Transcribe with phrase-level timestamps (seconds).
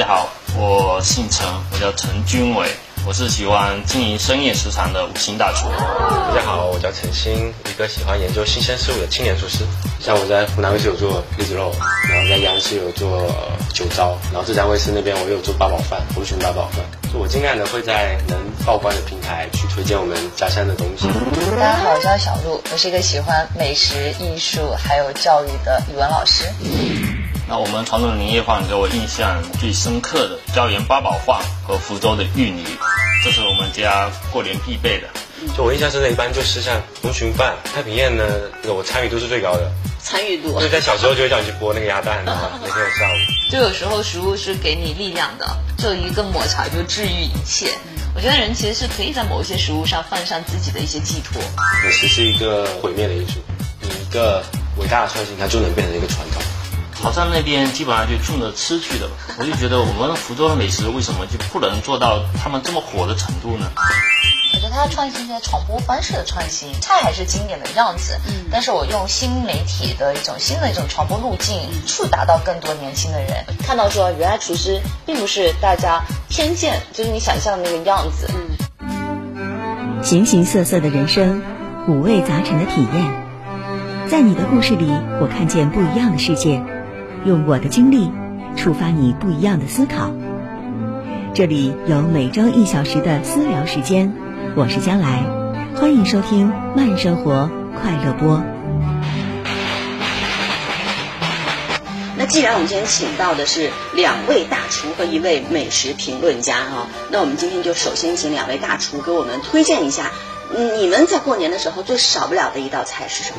[0.00, 2.66] 家好，我姓陈，我叫陈军伟，
[3.06, 5.68] 我是喜欢经营深夜食堂的五星大厨。
[5.68, 9.58] 大家好，我叫陈鑫，一个喜欢研究新鲜事物的青年厨师。
[10.00, 11.70] 像我在湖南卫视有做栗子肉，
[12.08, 13.30] 然后在央视有做
[13.74, 16.80] 酒糟，然后浙江卫视那边我有做八宝饭，红鲟八宝饭。
[17.12, 21.08] 就我尽量的会在能曝光的平台去推荐我们家乡的东西。
[21.58, 26.44] 大家好，我叫小鹿，我是一个喜欢美食、艺术还有教育的语文老师。
[27.50, 32.64] 那我们传统的年夜饭给我印象最深刻的椒盐八宝饭和福州的芋泥，
[33.24, 35.08] 这是我们家过年必备的。
[35.56, 38.24] 就我印象深的，一般就是像红鲟饭、太平宴呢，
[38.62, 39.68] 那个我参与度是最高的。
[40.00, 43.16] 参与度因为在小时候就会叫你去剥那个鸭蛋，然后每天的下午。
[43.50, 45.44] 就有时候食物是给你力量的，
[45.76, 47.76] 就一个抹茶就治愈一切。
[48.14, 51.42] 我觉得人其实是可以在某一些食物上放上自己的一些寄托。
[51.82, 53.40] 美食是一个毁灭的艺术，
[53.80, 54.40] 你一个
[54.76, 56.40] 伟大的创新，它就能变成一个传统。
[57.00, 63.70] 潮汕那边基本上就冲着吃去的，我就觉得我们福州的美食为什么就不能做到他们这么火的程度呢？
[64.52, 71.56] 我觉得它创新一些传播方式的创新，菜还是经典的样子，嗯，但是我用新媒体的一种新的一种传播路径，
[71.86, 80.02] 触达到更多年轻的人，看到说原来厨师并不是大家偏见，就是你想象的那个样子，嗯。
[80.02, 81.42] 形形色色的人生，
[81.88, 84.86] 五味杂陈的体验，在你的故事里，
[85.22, 86.62] 我看见不一样的世界。
[87.26, 88.10] 用我的经历
[88.56, 90.10] 触发你不一样的思考。
[91.34, 94.12] 这里有每周一小时的私聊时间，
[94.56, 95.22] 我是将来，
[95.76, 98.42] 欢迎收听慢生活快乐播。
[102.16, 110.10] 那既然我们今天请到的是两位大厨和一位美食评论家哈，那我们今天就首先请两位大厨给我们推荐一下，
[110.54, 113.38] 你们在过年的时候最少不了的一道菜是什么？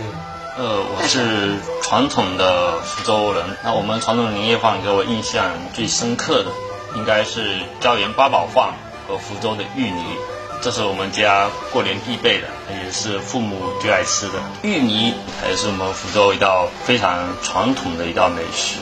[0.58, 3.58] 呃，我是传统的福州人。
[3.64, 6.52] 那我们传统年夜饭给我印象最深刻的，
[6.96, 8.73] 应该是椒盐八宝饭
[9.08, 10.04] 和福州的芋泥，
[10.61, 12.48] 这是我们家过年必备的，
[12.84, 14.34] 也是父母最爱吃的。
[14.64, 18.76] 芋泥还是我们福州一道非常传统的一道美食。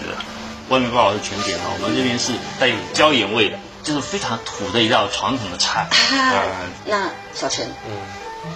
[0.69, 5.87] 外面包好是全点啊，我们这边是带有椒盐味的，就是非常土的一道传统的菜。
[5.91, 6.43] 啊
[6.85, 7.91] 那小陈，嗯。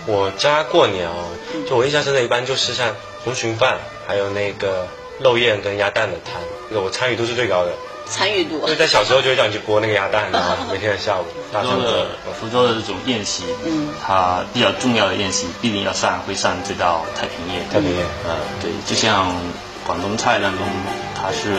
[0.05, 1.29] 我家过年哦，
[1.69, 3.77] 就我印象深的，一般就是像红鲟饭，
[4.07, 4.87] 还有那个
[5.21, 7.71] 肉燕跟鸭蛋的汤，那我参与度是最高的。
[8.05, 8.67] 参与度。
[8.67, 11.25] 就在小时候就会叫你去剥那个鸭蛋，然后 每天的下午。
[11.53, 12.07] 福州的
[12.39, 17.63] 福州的这种宴席，嗯，它比较重要的宴席必定要上，会上这道太平宴。
[17.69, 19.33] 太平宴，呃，对，就像
[19.87, 20.67] 广东菜当中，
[21.15, 21.55] 它是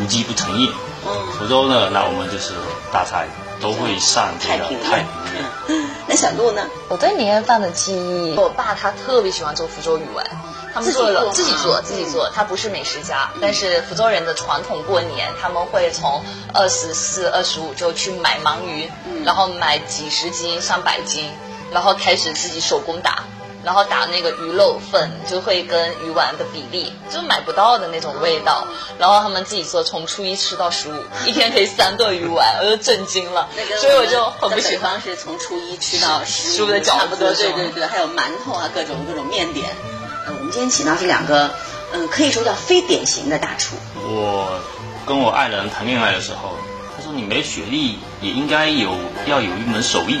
[0.00, 0.70] 无鸡不成宴。
[1.04, 1.26] 嗯。
[1.32, 2.54] 福州呢，那我们就是
[2.92, 3.26] 大菜
[3.60, 5.88] 都会上这个太平面。
[6.08, 6.62] 那小鹿呢？
[6.88, 10.24] 我对年夜饭的记忆，我爸他特别喜欢做福州鱼丸，
[10.72, 16.24] 他们做了自己做自己做，他不是美食家，但是福州人的传统过年，他们会从
[16.54, 18.90] 二十四、二十五就去买盲鱼，
[19.24, 21.30] 然后买几十斤、上百斤，
[21.70, 23.24] 然后开始自己手工打。
[23.64, 28.66] 然后打那个鱼肉粉，就会跟鱼丸的比例，就买不到的那种味道。
[28.98, 30.96] 然后他们自己做，从初一吃到十五，
[31.26, 33.48] 一天可以三顿鱼丸，我就震惊了。
[33.80, 39.70] 所以我就很不喜欢是从初一吃到十五的饺子，对对对，还有馒头啊，各种各种面点。
[40.28, 41.50] 嗯，我们今天请到是两个，
[41.92, 43.74] 嗯，可以说叫非典型的大厨。
[43.96, 44.60] 我
[45.06, 46.54] 跟我爱人谈恋爱的时候，
[46.96, 48.94] 他说你没学历也应该有
[49.26, 50.20] 要有一门手艺。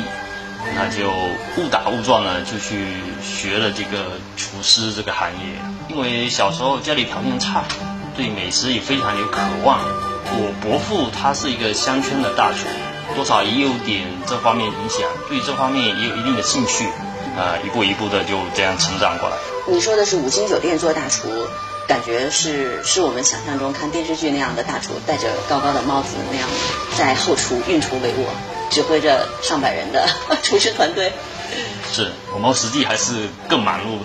[0.74, 1.08] 那就
[1.56, 2.86] 误打误撞呢，就去
[3.22, 5.58] 学了这个厨师这个行业。
[5.88, 7.64] 因为小时候家里条件差，
[8.16, 9.80] 对美食也非常有渴望。
[10.30, 12.66] 我伯父他是一个乡村的大厨，
[13.16, 16.86] 多少也有点这方面影响，对这方面也有一定的兴趣。
[17.36, 19.36] 啊，一步一步的就这样成长过来。
[19.68, 21.28] 你说的是五星酒店做大厨，
[21.86, 26.48] 感觉是是我们想象中看电视剧那样的大厨，戴着高高的帽子那样，
[26.96, 28.26] 在后厨运筹帷幄。
[28.70, 30.08] 指挥着上百人的
[30.42, 31.12] 厨师团队，
[31.92, 33.98] 是我们实际还是更忙碌，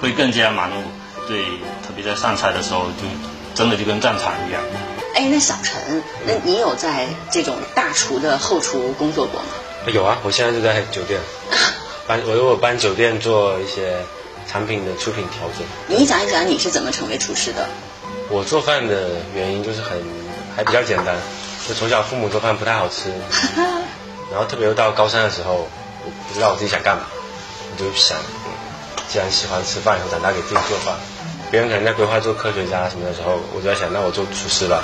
[0.00, 0.74] 会更加忙碌。
[1.28, 1.44] 对，
[1.86, 3.06] 特别在上菜的时候，就
[3.54, 4.62] 真的就跟战场一样。
[5.14, 9.46] 哎，那小陈，那你有在这种大厨的后厨工作过吗？
[9.86, 11.20] 有啊，我现在就在酒店，
[12.06, 13.98] 搬我我搬酒店做一些
[14.50, 15.66] 产品的出品调整。
[15.86, 17.68] 你讲一讲你是怎么成为厨师的？
[18.30, 20.02] 我做饭的原因就是很
[20.56, 21.14] 还比较简单。
[21.68, 23.12] 就从小父母做饭不太好吃，
[24.32, 25.68] 然后特别又到高三的时候，
[26.04, 27.04] 我不知道我自己想干嘛，
[27.70, 28.16] 我就想，
[29.08, 30.96] 既然喜欢吃饭，以后长大给自己做饭。
[31.50, 34.82] 别人可能在规划做科学家什么的时候，我就在想，那我做厨师吧。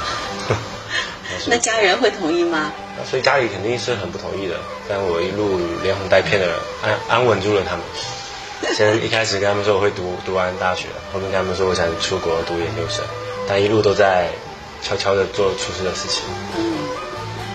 [1.49, 2.71] 那家人会同意吗？
[3.09, 4.56] 所以家里肯定是很不同意的，
[4.89, 6.53] 但我一路连哄带骗的
[6.83, 7.85] 安安稳住了他们。
[8.77, 13.03] 先一开始跟他们说我会读读完大学，后面跟他们说我想出国读研究生，
[13.49, 14.29] 但一路都在。
[14.81, 16.23] 悄悄的做厨师的事情。
[16.56, 16.79] 嗯，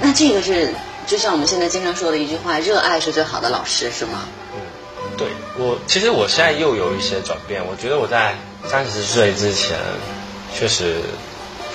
[0.02, 0.76] 那这个是
[1.08, 4.26] 就像我们现在经常说的一句话，热爱是最好的老师，是吗？
[4.56, 4.62] 嗯，
[5.18, 5.28] 对
[5.58, 8.36] 我其实我现在又有一些转变，我觉得我在
[8.70, 9.78] 三十岁之前
[10.54, 11.02] 确实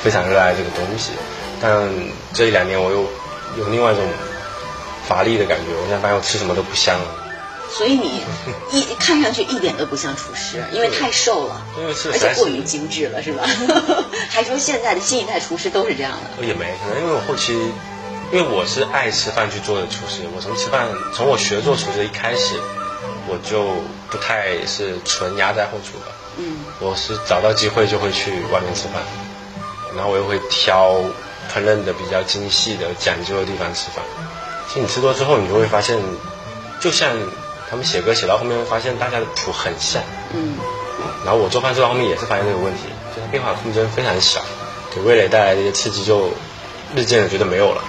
[0.03, 1.11] 非常热爱这个东西，
[1.61, 1.89] 但
[2.33, 3.03] 这一两年我又
[3.59, 4.05] 有另外一种
[5.07, 7.25] 乏力的感觉，我现在发现我吃什么都不香了。
[7.71, 8.23] 所以你
[8.73, 13.45] 一看上去一点都不像厨师，因为太瘦了，因为是而且过于精致了，是吧？
[14.31, 16.47] 还说现在的新一代厨师都是这样的？
[16.47, 17.55] 也没可能，因为我后期，
[18.33, 22.57] 因为我是爱吃饭去做的厨师，我从吃饭从我学做厨师一开始，
[23.27, 23.65] 我就
[24.11, 26.07] 不太是纯压在后厨的，
[26.39, 29.03] 嗯，我是找到机会就会去外面吃饭，
[29.97, 30.95] 然后我又会挑
[31.53, 34.05] 烹饪的比较精细的讲究的地方吃饭。
[34.69, 35.99] 其实你吃多之后，你就会发现，
[36.81, 37.11] 就像。
[37.71, 40.03] 他们写歌写到后面，发现大家的谱很像，
[40.33, 40.55] 嗯，
[41.23, 42.85] 然后我做饭做到后面也是发现这个问题，
[43.15, 44.41] 就是变化空间非常小，
[44.91, 46.31] 给味蕾带来的一些刺激就
[46.97, 47.85] 日渐的觉得没有了，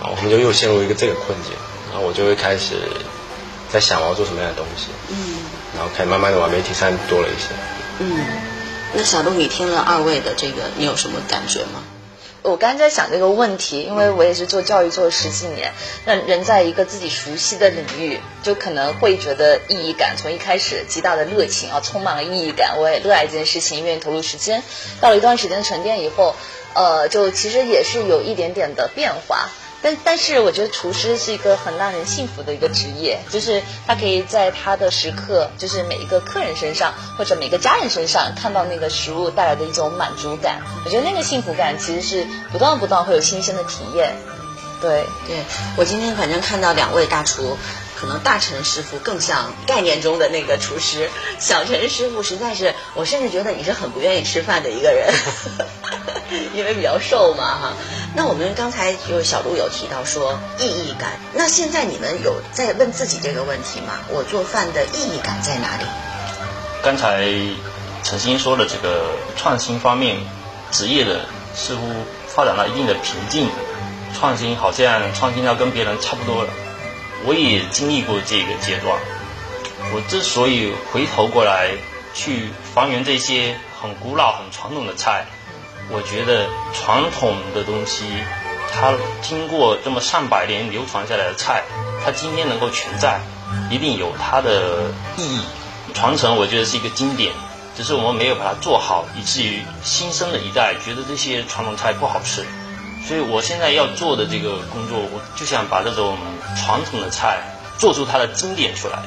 [0.00, 1.52] 然后我们就又陷入一个这个困境，
[1.92, 2.74] 然后我就会开始
[3.70, 5.36] 在想我要做什么样的东西，嗯，
[5.76, 7.48] 然后开始慢慢的往媒体上多了一些，
[7.98, 8.26] 嗯，
[8.94, 11.84] 那小鹿，你听了二位的这个，你有什么感觉吗？
[12.42, 15.74] 我刚在想这个问题，因为我也是做教育做了十几年，
[16.06, 24.62] 那人在一个自己熟悉的领域，就可能会觉得意义感，从一开始极大的热情啊，充满了意义感，我也热爱这件事情，愿意投入时间，
[25.02, 26.34] 到了一段时间沉淀以后，
[26.72, 29.50] 呃，就其实也是有一点点的变化。
[29.82, 40.60] 但但是我觉得厨师是一个很让人幸福的一个职业，就是他可以在他的食客，就是每一个客人身上或者每个家人身上看到那个食物带来的一种满足感。
[40.84, 44.14] 我觉得那个幸福感其实是不断不断会有新鲜的体验。
[44.80, 45.36] 对对，
[45.76, 47.56] 我今天反正看到两位大厨。
[48.00, 55.12] 可能大陈师傅更像概念中的那个厨师，小陈师傅实在是，我甚至觉得你是很不愿意吃饭的一个人，
[56.54, 57.72] 因为比较瘦嘛哈。
[58.14, 64.00] 那我们刚才就小鹿有提到说意义感，那现在你们有在问自己这个问题吗？
[64.08, 65.84] 我做饭的意义感在哪里？
[66.82, 67.24] 刚才
[68.02, 70.16] 陈鑫说的这个创新方面，
[70.70, 71.82] 职业的似乎
[72.26, 73.48] 发展到一定的瓶颈，
[74.18, 76.50] 创新好像创新要跟别人差不多了。
[77.26, 78.98] 我也经历过这个阶段。
[79.92, 81.70] 我之所以回头过来
[82.14, 85.26] 去还原这些很古老、很传统的菜，
[85.92, 88.04] 我觉得传统的东西，
[88.72, 91.64] 它经过这么上百年流传下来的菜，
[92.04, 93.20] 它今天能够存在，
[93.70, 95.40] 一定有它的意义。
[95.92, 97.32] 传承，我觉得是一个经典，
[97.76, 102.44] 只是我们没有把它做好，以至于新生的一代觉得这些传统菜不好吃。
[103.08, 106.16] 所以我现在要做的这个工作，我就想把这种
[106.56, 107.40] 传统的菜
[107.78, 109.02] 做出它的经典出来。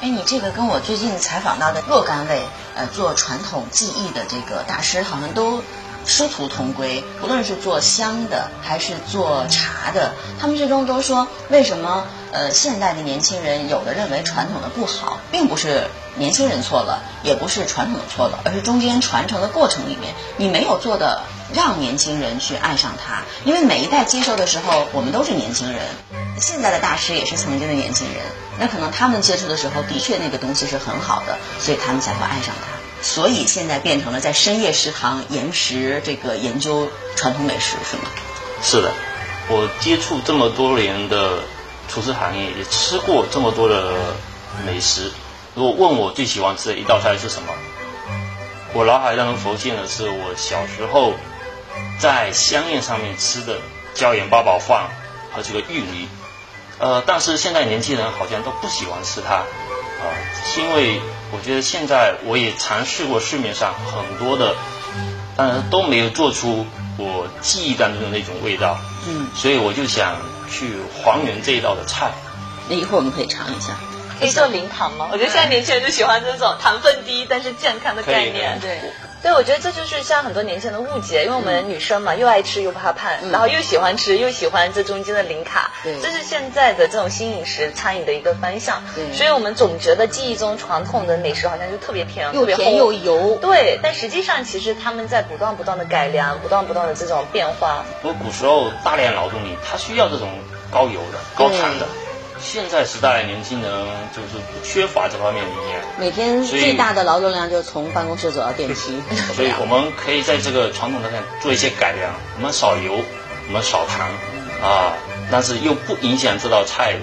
[0.00, 2.42] 哎，你这个跟我最近采访到的若干位
[2.76, 5.62] 呃做传统技艺的这个大师，好像都
[6.06, 7.02] 殊途同归。
[7.20, 21.22] 不论是做香的还是做茶的，他们最终都说，为什么呃现代的年轻人有的认为传统的不好，并不是年轻人错了，也不是传统的错了，而是中间传承的过程里面，你没有做的。
[21.54, 25.82] 让年轻人去爱上它，因为每一代接受的时候，我们都是年轻人。
[26.40, 28.24] 现在的大师也是曾经的年轻人，
[28.58, 32.81] 那可能他们接触的时候，的确那个东西是很好的，所以他们才会爱上它。
[33.02, 38.02] 所以现在变成了在深夜食堂延时这个研究传统美食，是吗？
[38.62, 38.92] 是的，
[39.48, 41.40] 我接触这么多年的
[41.88, 44.14] 厨师行业，也吃过这么多的
[44.64, 45.10] 美食。
[45.54, 47.52] 如果问我最喜欢吃的一道菜是什么，
[48.72, 51.12] 我脑海当中浮现的是我小时候。
[51.98, 53.58] 在香宴上面吃的
[53.94, 54.88] 椒盐八宝饭
[55.32, 56.08] 和这个芋泥，
[56.78, 60.02] 呃，但是现在年轻人好像都不喜欢吃它，啊，
[60.44, 61.00] 是因为
[61.32, 64.54] 我觉得现在我也尝试过市面上很多的，
[65.36, 66.66] 但是都没有做出
[66.98, 70.16] 我记忆当中的那种味道，嗯，所以我就想
[70.50, 72.12] 去还原这一道的菜。
[72.68, 73.76] 那一会儿我们可以尝一下，
[74.20, 75.08] 可以做零糖吗？
[75.10, 78.78] 我觉得现在年轻人就喜欢这种糖分低但是健康的概念，对。
[79.22, 88.82] 对，我觉得这就是像很多年轻人的误解，因为我们女生嘛，又爱吃又怕胖，然后又喜欢吃又喜欢这中间的零卡，这是现在的这种新饮食餐饮的一个方向。
[89.14, 93.38] 所以我们总觉得记忆中传统的美食好像就特别甜，又甜又油。
[93.40, 97.84] 对，但实际上其实他们在不断不断的改良，不断不断的这种变化。
[98.02, 100.28] 不过古时候大量劳动力，他需要这种
[100.72, 101.86] 高油的、高糖的。
[102.42, 103.70] 现在时代年轻人
[104.14, 109.00] 就是不缺乏这方面理念，每天最大的劳动量就是从办公室走到电梯。
[109.34, 113.00] 所以 我们可以在这个传统上做一些改良，我们少油，
[113.46, 114.10] 我们少糖，
[114.60, 114.94] 啊，
[115.30, 116.96] 但是又不影响这道菜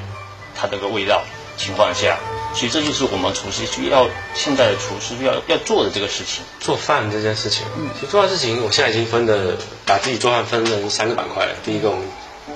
[0.56, 1.24] 它这个味道
[1.58, 2.18] 情况下，
[2.54, 6.44] 所以这就是我们厨师需要现在的厨师要要做的这个事情。
[6.60, 9.56] 做饭这件事情，嗯，其实做饭事情我现在已经分的
[9.86, 11.56] 把自己做饭分成三个板块了。
[11.64, 12.06] 第一个我们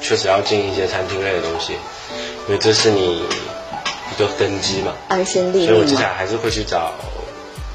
[0.02, 1.74] 确实要进一些餐厅类的东西，
[2.48, 3.24] 因为这是你
[4.12, 4.94] 一个根基嘛。
[5.10, 5.96] 安身立所以我接。
[5.96, 6.94] 下来还是会去找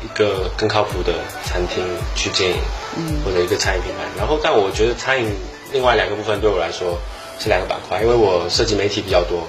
[0.04, 1.12] 一个更靠谱的
[1.44, 1.84] 餐厅
[2.14, 2.56] 去经营，
[2.96, 4.04] 嗯或者一个餐饮品牌。
[4.16, 5.30] 然后，但我觉得餐饮
[5.72, 6.98] 另外两个部分对我来说
[7.40, 9.46] 是两个板块，因为我涉及媒体比较多，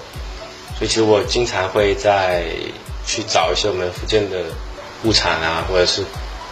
[0.77, 2.45] 所以其实我经常会在
[3.05, 4.43] 去找一些我们福建的
[5.03, 6.03] 物产啊，或者是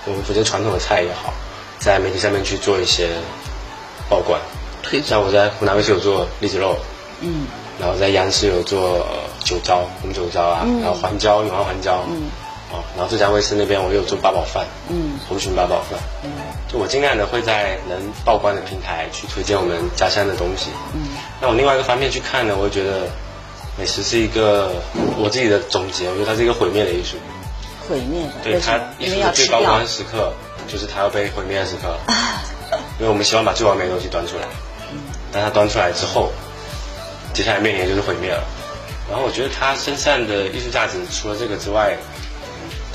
[0.05, 1.33] 我们福建传统的菜也好，
[1.79, 3.09] 在媒体上面去做一些
[4.09, 4.39] 曝光。
[4.83, 6.77] 推像我在湖南卫视有做栗子肉，
[7.21, 7.45] 嗯
[7.79, 12.29] 然后在央视有做呃酒糟、红酒糟啊，然后环椒、永安环椒，嗯。
[12.69, 15.17] 哦，然后浙江卫视那边我有做八宝饭，嗯。
[15.29, 15.97] 红鲟八宝饭，
[16.67, 20.69] 就我尽量的会在能曝光的平台去推荐我们家乡的东西。
[20.93, 21.07] 嗯。
[21.39, 23.07] 那我另外一个方面去看呢，我会觉得
[23.77, 24.73] 美食是一个
[25.17, 27.15] 我自己的总结，我觉得它是一个毁灭的艺术。
[27.87, 28.23] 毁灭。
[28.23, 28.77] 的，对它？
[28.99, 30.33] 艺术的最高掉光时刻
[30.67, 31.87] 就是它要被毁灭的时刻。
[31.87, 31.99] 了，
[32.99, 34.43] 因为我们希望把最完美的东西端出来，
[35.31, 36.33] 但它端出来之后，
[37.37, 38.43] 接下来面临的就是毁灭了。
[39.07, 41.95] 然后我觉得它身上的艺术价值，除了这个之外，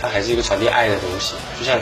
[0.01, 1.35] 它还是一个传递爱的东西。
[1.57, 1.79] 就像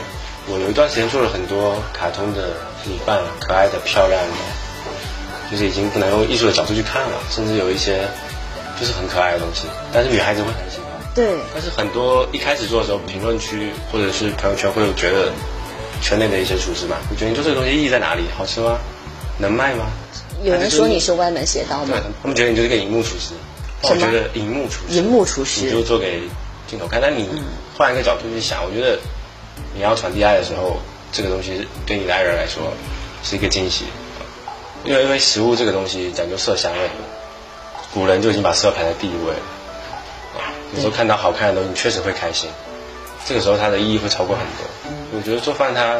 [0.46, 2.50] 我有一段时间做了很多卡通的
[2.84, 8.06] 米饭，可爱的、漂亮的，就是已经不能用艺术的角度去看了，甚至有一些
[8.78, 10.86] 就是很可爱的东西，但是女孩子会很喜欢。
[11.14, 15.32] 对，但是很多一开始做的时候，评论区或者是朋友圈会有觉得
[16.02, 18.24] 圈内的一些厨师嘛，你觉得你做这个东西意义在哪里？
[18.36, 18.78] 好吃吗？
[19.38, 19.86] 能卖吗？
[20.42, 23.34] 有人说你是歪门邪道对吗？，他们觉得你就是个荧幕厨师。
[23.82, 26.22] 我觉得荧幕厨师，荧幕厨师你就，做给
[26.66, 27.00] 镜头看。
[27.00, 27.26] 但你
[27.76, 28.98] 换一个角度去想，我觉得
[29.74, 30.76] 你要传递爱的时候，
[31.12, 32.72] 这个东西对你的爱人来说
[33.24, 33.86] 是一个惊喜，
[34.84, 36.90] 因为因为食物这个东西讲究色香味，
[37.94, 39.40] 古人就已经把色排在第一位了。
[40.36, 42.50] 啊有时候看到好看的东西，你确实会开心。
[43.26, 44.92] 这个时候它的意义会超过很多。
[45.16, 45.98] 我觉得做饭它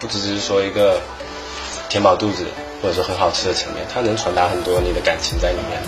[0.00, 1.00] 不只是说一个
[1.88, 2.44] 填饱肚子
[2.82, 5.80] 或者说很好吃的层面，它能传达很多你的感情在里面。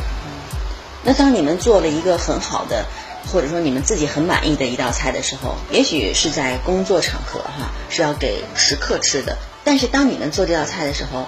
[1.04, 2.84] 那当你们做了一个很好的，
[3.32, 9.36] 或者说你们自己很满意的一道菜的时候，也许是在工作场合哈，是要给食客吃的。
[9.64, 11.26] 但是当你们做这道菜的时候，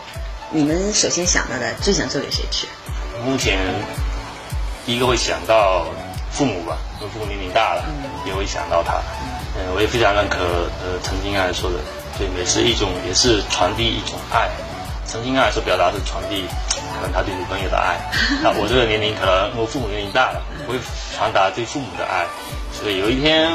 [0.50, 2.66] 你们首先想到的最想做给谁吃？
[3.24, 3.58] 目前
[4.86, 5.86] 第一个会想到
[6.32, 7.84] 父母吧，因为父母年龄大了，
[8.26, 8.94] 也会想到他。
[9.56, 10.38] 嗯，我也非常认可
[10.82, 11.76] 呃陈金爱说的，
[12.18, 14.48] 对美食一种也是传递一种爱。
[15.10, 16.44] 陈金爱所表达是传递
[16.94, 17.98] 可能他对女朋友的爱，
[18.42, 20.78] 那我这个年龄可能我父母年龄大了，我会
[21.16, 22.26] 传达对父母的爱。
[22.72, 23.50] 所以有一天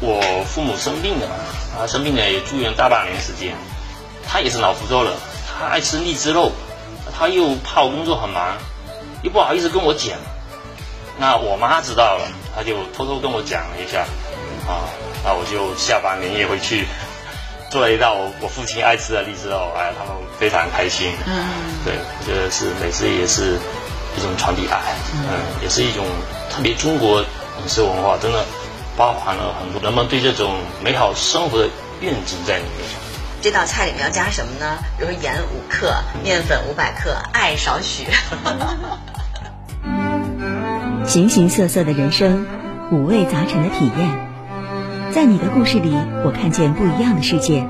[0.00, 1.26] 我父母生病了，
[1.78, 3.54] 他生病了也住院大半年时间，
[4.28, 5.12] 他也是脑福州人，
[5.48, 6.52] 他爱吃荔枝肉，
[7.16, 8.58] 他又怕我工作很忙，
[9.22, 10.18] 又不好意思跟我讲。
[11.16, 14.00] 那我妈知道了，她就偷偷跟我讲了一下，
[14.68, 14.84] 啊，
[15.24, 16.86] 那我就下班连夜回去
[17.74, 21.10] 做了一道我我父亲爱吃的荔枝肉，哎，他们非常开心。
[21.26, 21.44] 嗯，
[21.84, 23.58] 对，我觉得是美食也是
[24.16, 24.78] 一种传递爱，
[25.12, 26.06] 嗯，也是一种
[26.48, 28.44] 特别中国饮食文化，真的
[28.96, 30.54] 包含了很多人们对这种
[30.84, 31.68] 美好生活的
[32.00, 32.88] 愿景在里面。
[33.42, 34.78] 这道菜里面要加什么呢？
[34.96, 38.06] 比如说盐五克，面粉五百克，爱少许。
[41.04, 42.46] 形形色色的人生，
[42.92, 44.23] 五味杂陈的体验，
[45.14, 45.94] 在你的故事里，
[46.24, 47.64] 我看见不一样的世界，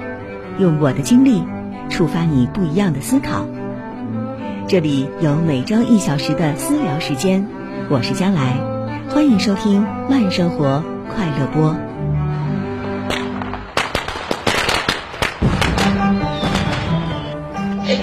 [0.59, 1.45] 用我的经历
[1.91, 3.45] 触发你不一样的思考。
[4.67, 7.47] 这里有每周一小时的私聊时间，
[7.91, 8.57] 我是将来，
[9.11, 10.83] 欢迎收听慢生活
[11.15, 11.77] 快乐播。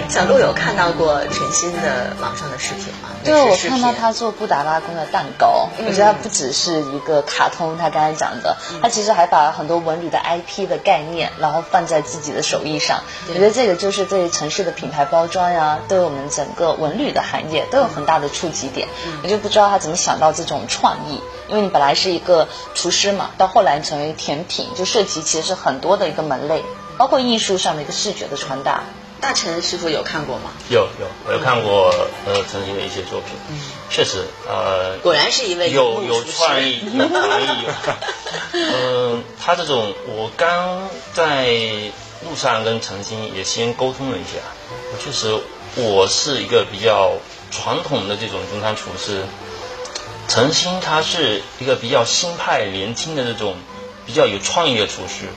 [0.08, 3.10] 小鹿有看到过陈新的网上的视频吗？
[3.24, 13.02] 对，我看到他做布达拉宫的蛋糕，我觉得他不只是一个卡通，他刚才讲的，他其实还把很多文旅的 IP 的概念，然后放在自己的手艺上。
[13.30, 18.88] 我觉得这个就是对城市的品牌包装呀，对我们整个文旅的行业都有很大的触及点。
[19.24, 26.64] 我就不知道他怎么想到这种创意，因为你本来是一个厨师嘛，到后来成为甜品，就涉及其实是很多的一个门类，
[26.98, 28.84] 包括艺术上的一个视觉的传达。
[29.22, 30.52] 大成师傅有看过吗？
[30.70, 31.94] 有有，我有看过
[32.26, 33.36] 呃陈星的一些作品，
[33.90, 37.46] 确实呃果然是一位有有创意， 有创意。
[38.54, 41.46] 嗯，他这种我刚在
[42.24, 44.40] 路上跟陈星也先沟通了一下，
[44.92, 45.40] 我确实
[45.76, 47.14] 我是一个比较
[47.52, 49.24] 传统的这种中餐厨师，
[50.28, 53.56] 陈星他是一个比较新派、年轻的这种
[54.06, 55.28] 比较有创意的厨师，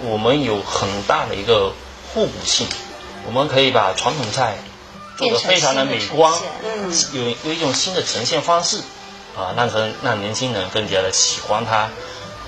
[0.00, 1.72] 我们有很大的一个
[2.14, 2.66] 互补性，
[3.26, 4.56] 我们可以把传统菜
[5.16, 6.32] 做得非常的美观，
[6.64, 6.92] 嗯。
[7.12, 8.78] 有有一种新的呈现方式，
[9.36, 11.88] 啊，让人让年轻人更加的喜欢它。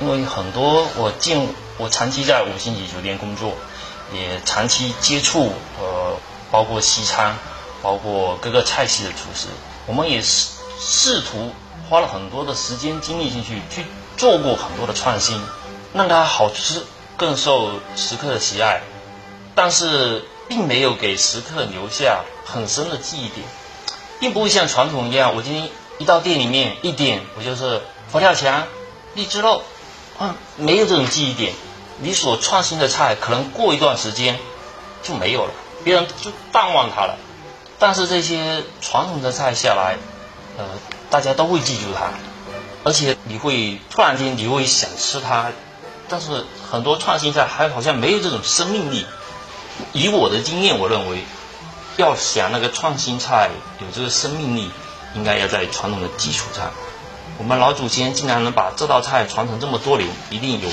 [0.00, 1.46] 因为很多我见
[1.76, 3.52] 我长期在五星级酒店工作，
[4.14, 6.16] 也长期接触呃
[6.50, 7.36] 包括西餐，
[7.82, 9.46] 包括各个菜系的厨师，
[9.86, 10.48] 我们也试
[10.78, 11.52] 试图
[11.90, 13.84] 花了很多的时间精力进去去
[14.16, 15.38] 做过很多的创新，
[15.92, 16.82] 让它好吃，
[17.18, 18.80] 更受食客的喜爱，
[19.54, 23.46] 但是并没有给食客留下很深的记忆点，
[24.18, 27.80] 并不会像传统一样，我今天一到店里面一点，我就是
[28.10, 28.66] 佛跳墙、
[29.14, 29.62] 荔枝肉，
[30.18, 31.52] 嗯，没有这种记忆点。
[32.00, 34.40] 你所创新的菜，可能过一段时间
[35.04, 35.52] 就没有了，
[35.84, 37.16] 别人就淡忘它了。
[37.78, 39.98] 但是这些传统的菜下来，
[40.58, 40.64] 呃，
[41.10, 42.10] 大家都会记住它，
[42.82, 45.52] 而且你会突然间你会想吃它。
[46.08, 49.06] 但是很多创新菜还好像没有这种生命力。
[49.92, 51.18] 以我的经验，我认为
[51.96, 54.70] 要想那个创新菜有这个生命力，
[55.14, 56.72] 应该要在传统的基础上。
[57.38, 60.68] 我们老祖先竟然能把这道菜传承这么多年，一定有。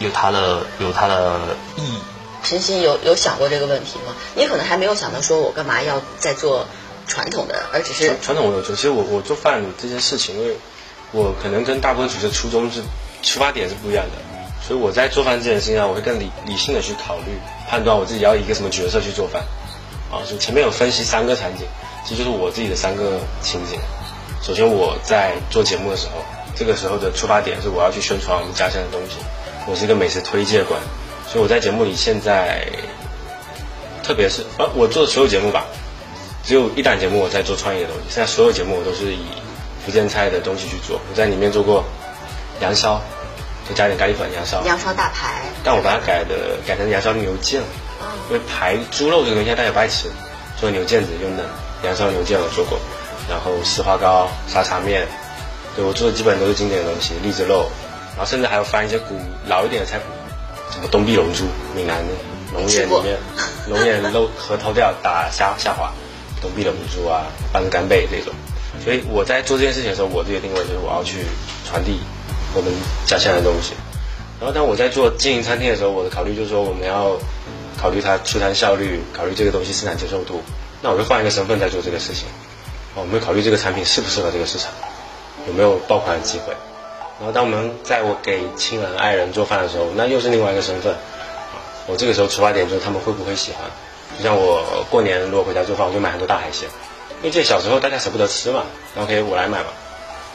[0.00, 1.40] 有它的有它的
[1.76, 1.98] 意义。
[2.44, 4.14] 陈鑫有有想过这个问题吗？
[4.36, 6.68] 你可能还没有想到说我干嘛要再做
[7.08, 8.76] 传统的，而只是传统我有做。
[8.76, 10.56] 其实我我做饭这件事情，因为
[11.10, 12.80] 我可能跟大部分厨师初衷是
[13.24, 14.12] 出发点是不一样的，
[14.68, 19.42] 所以我在做饭这件事情上，我会更理理性的去考虑判断我自己要以一个什么角色去做饭。
[20.12, 21.66] 啊，就前面有分析三个场景，
[22.06, 23.78] 这就是我自己的三个情景。
[24.42, 26.22] 首先我在做节目的时候，
[26.54, 29.16] 这个时候的出发点是我要去宣传我们家乡的东西。
[29.66, 30.78] 我是一个美食推介官，
[31.30, 32.66] 所以我在节目里现在，
[34.02, 35.64] 特别是呃，我做的所有节目吧，
[36.44, 39.24] 只有一档节目我在做创意的东西，现在所有节目我都是以
[39.84, 41.00] 福建菜的东西去做。
[41.10, 41.84] 我在里面做过
[42.60, 43.02] 羊烧，
[43.68, 44.62] 就加点咖喱粉，羊烧。
[44.64, 45.42] 羊烧大排。
[45.62, 47.66] 但我把它改的改成羊烧牛腱了，
[48.30, 50.08] 因为排猪肉这个东西大家不爱吃，
[50.58, 51.44] 做牛腱子用的，
[51.84, 52.78] 羊烧牛腱我做过，
[53.28, 55.06] 然后丝花糕、沙茶面，
[55.76, 57.68] 对我做的基本都是经典的东西，荔枝肉。
[58.16, 59.14] 然后甚至还要翻一些古
[59.46, 60.04] 老一点的菜谱，
[60.72, 61.44] 什么东壁龙珠，
[61.76, 62.12] 闽南的
[62.52, 63.16] 龙眼里面，
[63.68, 65.92] 龙眼肉核桃掉打虾虾滑，
[66.42, 68.34] 东壁龙珠啊，拌干贝这种。
[68.82, 71.18] 所以我在做这件事情的时候，我自己的定位就是我要去
[71.64, 72.00] 传递
[72.54, 72.72] 我们
[73.06, 73.74] 家乡的东西。
[74.40, 77.18] 然后当我在做经营餐厅的时候，我的考虑就是说我们要
[77.76, 80.42] 考虑它出餐效率，考虑这个东西市场接受度。
[80.80, 82.28] 那我就换一个身份在做这个事情，
[82.94, 84.70] 我们会考虑这个产品适不适合这个市场，
[85.48, 86.54] 有没有爆款的机会。
[87.18, 90.94] 然后，当我们在我给亲人、爱人做饭的时候，那又是另外一个身份。
[91.88, 93.68] 我这个时候出发点就是他们会不会喜欢。
[94.16, 96.68] 就像我过年如果回家做饭，我就买很多大海鲜，
[97.22, 98.62] 因为这小时候大家舍不得吃嘛。
[98.94, 99.66] 然后可以我来买嘛。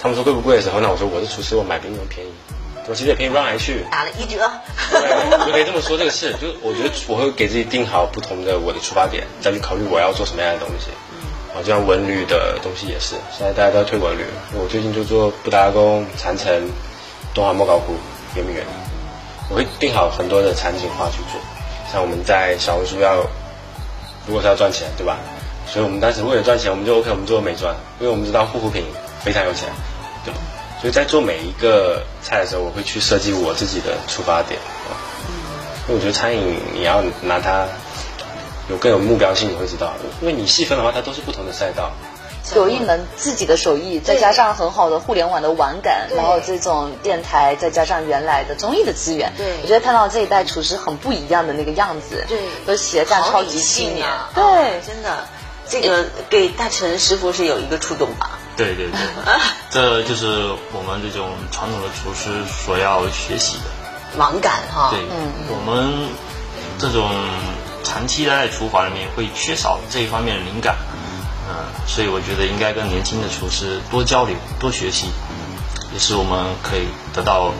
[0.03, 2.29] 他们说贵不贵的时候，那我说我是厨师，我买比你们便宜。
[2.89, 4.51] 我其实也便宜不上来去，打了一折。
[4.91, 6.33] 对， 就可以这么说这个事。
[6.33, 10.91] 就我觉得我会给自己定好不同的我的出发点，再去考虑我要做什么样的东西。
[11.55, 14.25] 啊，就像文旅的东西也是，现在大家都在推文旅。
[14.51, 16.69] 我最近就做布达拉宫、长城、
[17.33, 17.95] 东华莫高窟、
[18.35, 18.65] 圆明园，
[19.49, 21.39] 我会定好很多的场景化去做。
[21.89, 23.25] 像我们在小红书要，
[24.27, 25.17] 如果是要赚钱，对吧？
[25.65, 28.83] 所以我们当时为了赚钱，我们就 OK，我们做美妆，因为我们知道护肤品
[29.23, 29.69] 非常有钱，
[30.31, 30.33] 对？
[30.81, 34.95] 所以在做每一个菜的时候，我会去设计我自己的出发点啊。
[35.88, 37.67] 因为我觉得餐饮你要拿它。
[38.69, 41.91] 有更有目标性，你会知道，因为你细分的话，它都是不同的赛道。
[42.55, 55.27] 有一门自己的手艺，再加上很好的互联网的网感，然后这种电台，再加上原来的综艺的资源，对，我觉得看到这一代厨师很不一样的那个样子，对，都斜杠超级青年，对，真的，
[55.67, 58.33] 这个给大陈师傅是有一个触动吧？
[58.55, 58.99] 对对对，
[59.69, 63.63] 这就是我们这种传统的厨师所要学习的
[64.17, 64.91] 网感哈。
[64.91, 66.09] 对，嗯，我们
[66.79, 67.09] 这种。
[67.85, 70.77] 长期待在厨房里面会缺少这一方面的灵感，
[71.49, 75.07] 嗯，所以我觉得应该跟年轻的厨师多交流、多学习，
[75.91, 77.51] 也是我们可以得到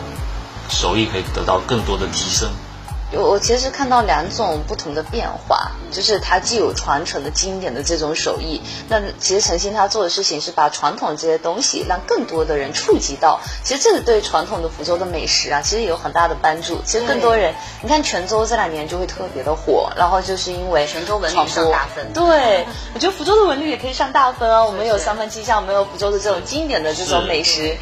[0.70, 2.50] 手艺可以得到更多的提升。
[3.16, 13.40] 我其实看到两种不同的变化，就是它既有传承的经典的这种手艺，那其实陈星他做的事情是把传统这些东西让更多的人触及到。
[13.64, 16.82] 其实这个对传统的福州的美食啊，其实有很大的帮助。
[16.84, 22.14] 其实更多人，你看泉州这两年就会特别的火，然后就是因为泉州文旅上大分。
[22.14, 24.66] 对，我觉得福州的文旅也可以上大分啊。
[24.66, 27.78] 我们有三分七巷，我们有福州的这种经典的这种美食。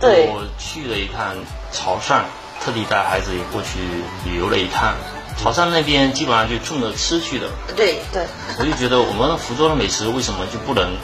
[0.00, 1.36] 对，我去了一趟
[1.70, 2.22] 潮汕。
[2.64, 3.78] 特地带孩子也过去
[4.24, 4.94] 旅游了一趟，
[5.42, 7.48] 潮汕那边基本上就冲着吃去的。
[7.74, 8.26] 对对，
[8.58, 10.96] 我就觉得我们福州的美食为什么就不能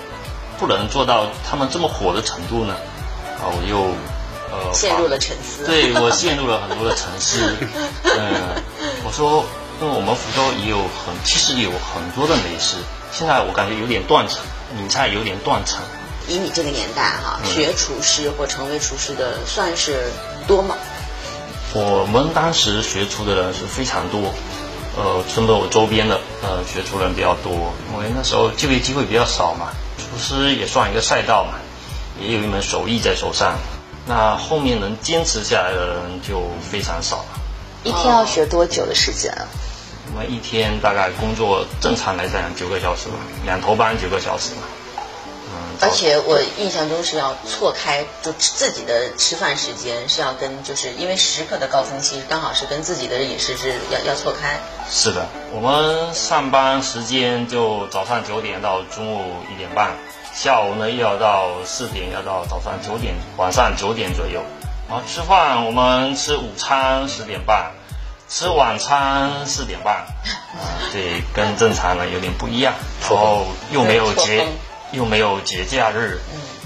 [0.59, 2.75] 不能做到他们这么火的程度呢？
[3.41, 3.79] 啊，我又
[4.51, 5.65] 呃陷入了沉思。
[5.65, 7.41] 对我陷入了很多的沉思。
[8.05, 8.63] 嗯，
[9.05, 9.45] 我说，
[9.81, 12.77] 因为我们福州也有很其实有很多的美食，
[13.13, 14.41] 现在我感觉有点断层，
[14.77, 15.81] 闽菜有点断层。
[16.29, 20.11] 以你这个年代哈，学厨师或成为厨师的算是
[20.47, 20.77] 多吗？
[21.79, 24.33] 我们当时学厨的人是非常多，
[24.97, 27.53] 呃村北周边的呃学厨人比较多，
[27.93, 31.59] 因为那时候就业机会比较少嘛，厨师也算一个赛道嘛，
[32.19, 33.59] 也有一门手艺在手上。
[34.07, 37.41] 那后面能坚持下来的人就非常少了。
[37.85, 39.45] 一天要学多久的时间啊？
[40.11, 44.63] 我们一天大概工作正常来讲九个小时吧，两头班九个小时吧。
[45.81, 54.59] 而且我印象中是要错开，就自己的吃饭时间是要跟，就是因为时刻的高峰期刚好是跟自己的饮食是要要错开。
[54.89, 59.97] 是的，我们上班时间就早上九点到中午一点半，
[60.35, 64.43] 下午呢又要到四点，要到早上九点，晚上九点左右。
[64.89, 67.73] 然后吃饭，我们吃午餐十点半，
[68.29, 72.73] 吃晚餐四点半，啊，对，跟正常的有点不一样。
[73.03, 74.47] 然后又没有节。
[74.97, 76.19] 又没有节假日，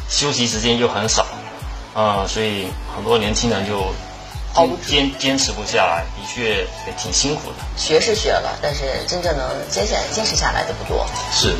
[0.08, 1.26] 休息时间又很少，
[1.94, 3.92] 嗯，所以很多年轻人就
[4.86, 7.56] 坚坚持不下来，的确也挺辛苦的。
[7.76, 11.04] 学是学了，但是真正能坚下坚持下来的不多。
[11.32, 11.54] 是。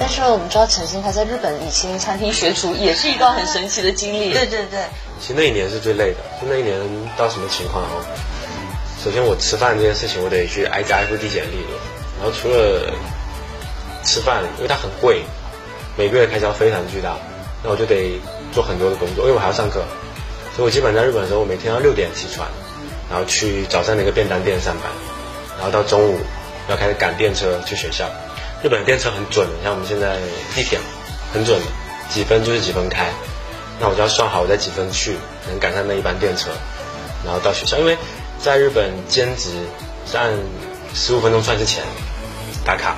[0.00, 4.32] 但是我们知道陈星他在日本米其林餐厅学厨，也是一段很神奇的经历。
[4.32, 4.80] 对对对。
[5.20, 6.80] 其实那一年是最累的，就那一年
[7.16, 8.04] 到什么情况哦？
[9.04, 11.66] 首先我吃饭这件事情，我得去挨家挨户递简历，
[12.20, 12.92] 然后除了
[14.04, 15.24] 吃饭，因为它很贵。
[15.98, 17.16] 每个月开销非常巨大，
[17.64, 18.20] 那我就得
[18.52, 19.82] 做很多的工作，因为我还要上课，
[20.54, 22.46] 所以我基本在日本的时候，我每天要六点起床，
[23.10, 24.92] 然后去早上的一个便当店上班，
[25.56, 26.20] 然后到中午
[26.68, 28.08] 要开始赶电车去学校。
[28.62, 30.18] 日本的电车很准，像我们现在
[30.54, 30.78] 地铁
[31.34, 31.60] 很准，
[32.08, 33.10] 几分就是几分开，
[33.80, 35.16] 那我就要算好我在几分去，
[35.48, 36.50] 能赶上那一班电车，
[37.24, 37.76] 然后到学校。
[37.76, 37.98] 因为
[38.40, 39.50] 在日本兼职
[40.06, 40.32] 是按
[40.94, 41.82] 十五分钟算是钱
[42.64, 42.94] 打卡，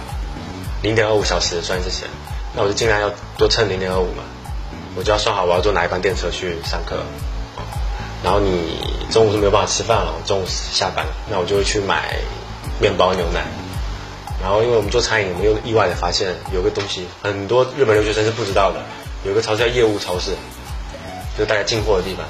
[0.83, 2.07] 零点二五小时算是钱。
[2.55, 4.25] 那我就尽量要多蹭零点二五嘛，
[4.97, 6.97] 我就要算好我要坐哪一班电车去上课，
[8.25, 8.77] 然后你
[9.11, 12.17] 中午是没有办法吃饭了，中午下班了，那我就会去买
[12.81, 13.45] 面包牛奶，
[14.43, 18.81] 然后因为我们做餐饮，我们又意外的发现有个东西，很多日本留学生是不知道的，
[19.25, 20.33] 有个超市叫业务超市，
[21.39, 22.27] 就是大家进货的地方，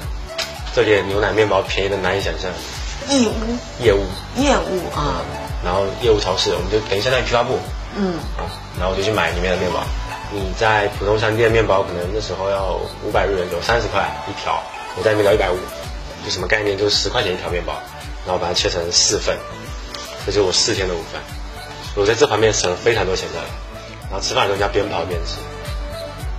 [0.75, 2.51] 这里的牛奶面包便宜的难以想象。
[3.09, 3.83] 义乌。
[3.83, 4.05] 业务。
[4.37, 5.21] 业务啊。
[5.65, 7.57] 然后业务超市，我们就等于相当于批发部。
[7.95, 8.13] 嗯。
[8.37, 8.45] 啊，
[8.79, 9.83] 然后我就去买里面的面包。
[10.33, 14.63] 你在普通商店面包可能那时候要五百日元，左右三十块一条，
[14.97, 15.57] 我在那边要一百五，
[16.23, 16.77] 就什么概念？
[16.77, 17.73] 就是十块钱一条面包，
[18.25, 19.37] 然后把它切成四份，
[20.25, 21.21] 这就是我四天的午饭。
[21.95, 23.39] 我在这方面省了非常多钱的，
[24.09, 25.35] 然后吃饭的时候要边跑边吃，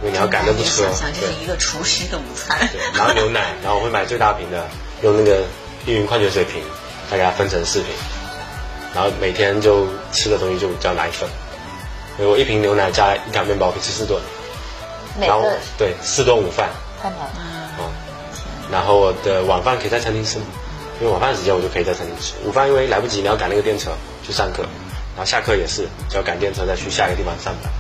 [0.00, 0.82] 因为你要赶着不吃。
[0.94, 2.58] 想这是一个厨师的午餐。
[2.72, 4.66] 对，然后牛奶， 然后我会买最大瓶的，
[5.02, 5.42] 用那个
[5.84, 6.62] 碧云矿泉水瓶，
[7.10, 7.92] 再给它分成四瓶，
[8.94, 11.10] 然后每天就吃的东西就叫奶
[12.18, 12.26] 粉。
[12.26, 14.20] 我一瓶牛奶加一条面包可以吃四顿，
[15.20, 15.44] 然后
[15.76, 16.70] 对四顿午饭，
[17.02, 17.34] 太难了。
[17.78, 17.90] 嗯，
[18.70, 20.38] 然后我的晚饭可以在餐厅吃，
[21.00, 22.34] 因为晚饭时间我就可以在餐厅吃。
[22.44, 23.90] 午饭因为来不及，你要赶那个电车
[24.22, 24.62] 去上课，
[25.16, 27.72] 然后下课也是就要赶电车再去下一个地方上班。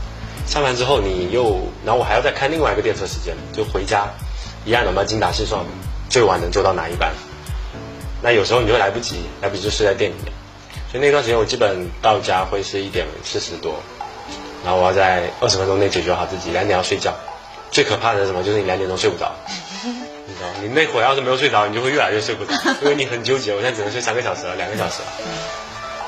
[0.46, 4.08] 上班之后你又，然后我还要再开另外一个电车时间，就回家
[4.64, 5.64] 一样的嘛，精打细算，
[6.10, 7.12] 最晚能坐到哪一班？
[8.20, 10.32] 那有时候你就来不及，来不及就睡在店里面。
[10.90, 13.82] 所以那段时间我基本到家会是一点四十多。
[14.64, 17.14] 然后我要在二十分钟内解决好自己，两点要睡觉。
[17.70, 18.44] 最可怕的是什么？
[18.44, 19.32] 就是你两点钟睡不着。
[19.84, 23.54] 你知道，你那会儿要是没有睡着，你就会越来越睡不着，因为你很纠结。
[23.54, 25.08] 我现在只能睡三个小时了，两个小时了，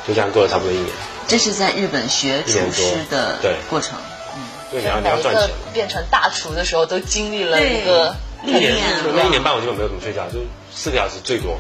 [0.07, 0.89] 就这样过了差不多一年。
[1.27, 3.99] 这是在日本学厨师的对过程。
[4.37, 5.49] 嗯，对，你要你要赚钱。
[5.73, 8.15] 变成大厨的时候，都经历了一个
[8.45, 8.77] 一年，
[9.17, 10.41] 那一年半我基本没有怎么睡觉，就
[10.71, 11.59] 四个小时最多，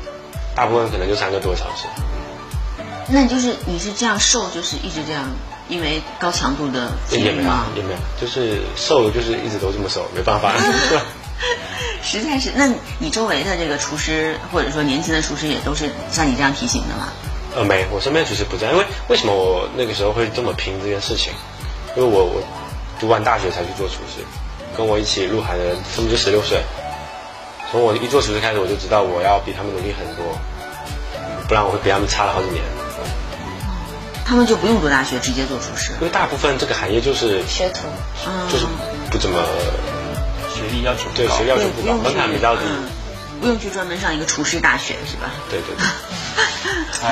[0.54, 1.86] 大部分可能就三个多小时。
[3.08, 5.24] 那你就是你是这样瘦，就是一直这样。
[5.68, 10.52] 因为高强度的也没有，也没有，就是瘦，就是一直都这么瘦，没办法。
[12.02, 17.08] 实在是，那你周围的这个厨师，或者说年轻的厨师，也都是像你这样提醒的吗？
[17.56, 18.74] 呃，没，我身边厨师不这样。
[18.74, 21.32] 因为为什么我那个时候会这么拼这件事情？
[21.96, 22.42] 因为我我
[23.00, 24.22] 读完大学才去做厨师，
[24.76, 26.60] 跟我一起入行的人，他们就十六岁。
[27.72, 30.38] 从我一做厨师开始，我就知道我要比他们努力很多，
[31.48, 32.62] 不然我会比他们差了好几年。
[34.24, 35.92] 他们就不用读大学，直接做厨师。
[36.00, 37.86] 因为大部分这个行业就是学徒，
[38.50, 38.66] 就是
[39.10, 39.42] 不怎么
[40.54, 42.62] 学历要求对学历要求不高，门槛比较低，
[43.40, 45.30] 不用去专门上一个厨师大学是吧？
[45.50, 45.84] 对对对。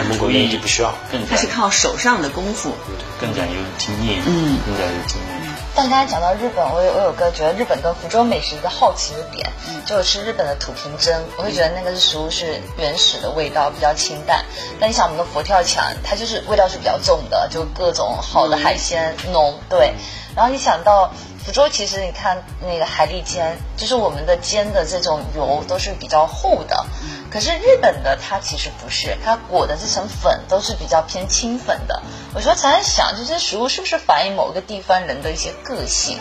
[0.08, 0.94] 蒙古语就不需要，
[1.28, 2.74] 他是靠手上的功夫，
[3.20, 5.41] 更加有经验，嗯，更加有经验。
[5.74, 9.50] 但刚才讲到日本，我有我有个觉得日本跟福州美食一个好奇的点，
[9.86, 14.44] 就是吃日本的土瓶蒸，我会觉得那个食物是原始的味道，比较清淡。
[14.78, 19.94] 但你想我们的佛跳墙，它就是味道是比较重的，就各种好的海鲜浓，对。
[20.36, 21.10] 然后一想到
[21.44, 26.86] 福州其实你看那个海蛎煎，就是我们的煎的这种油都是比较厚的，
[27.32, 32.00] 可是日本的它其实不是，它裹的这层粉都是比较偏轻粉的。
[32.32, 36.18] 我说常常想，这些食物是不是反映某个地方人的一些个性？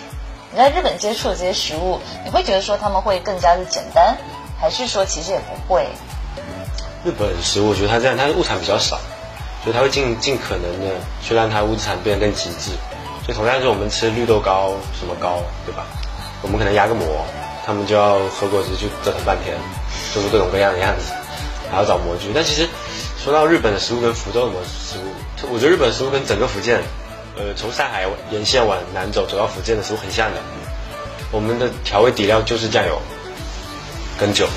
[0.51, 4.17] 你在日本接触的这些食物，你会觉得说他们会更加的简单，
[4.59, 5.87] 还是说其实也不会？
[7.05, 8.99] 日本食物，我觉得它这样，它的物产比较少，
[9.63, 12.71] 所以它会尽尽可能的去让它物产变得更极致。
[13.33, 15.85] 同样是我们吃绿豆糕什么糕，对吧？
[16.41, 17.25] 我们可能压个模，
[17.65, 19.55] 他们就要和果子去折腾半天，
[20.13, 21.13] 做出各种各样的样子，
[21.69, 22.31] 还要找模具。
[22.33, 22.67] 但其实
[23.23, 26.81] 说到日本的食物跟福州的食物，我觉得日本食物跟整个福建，
[27.37, 30.41] 呃，从上海沿线往南走走到福建的食物很像的。
[31.31, 32.99] 我们的调味底料就是酱油
[34.19, 34.47] 跟酒。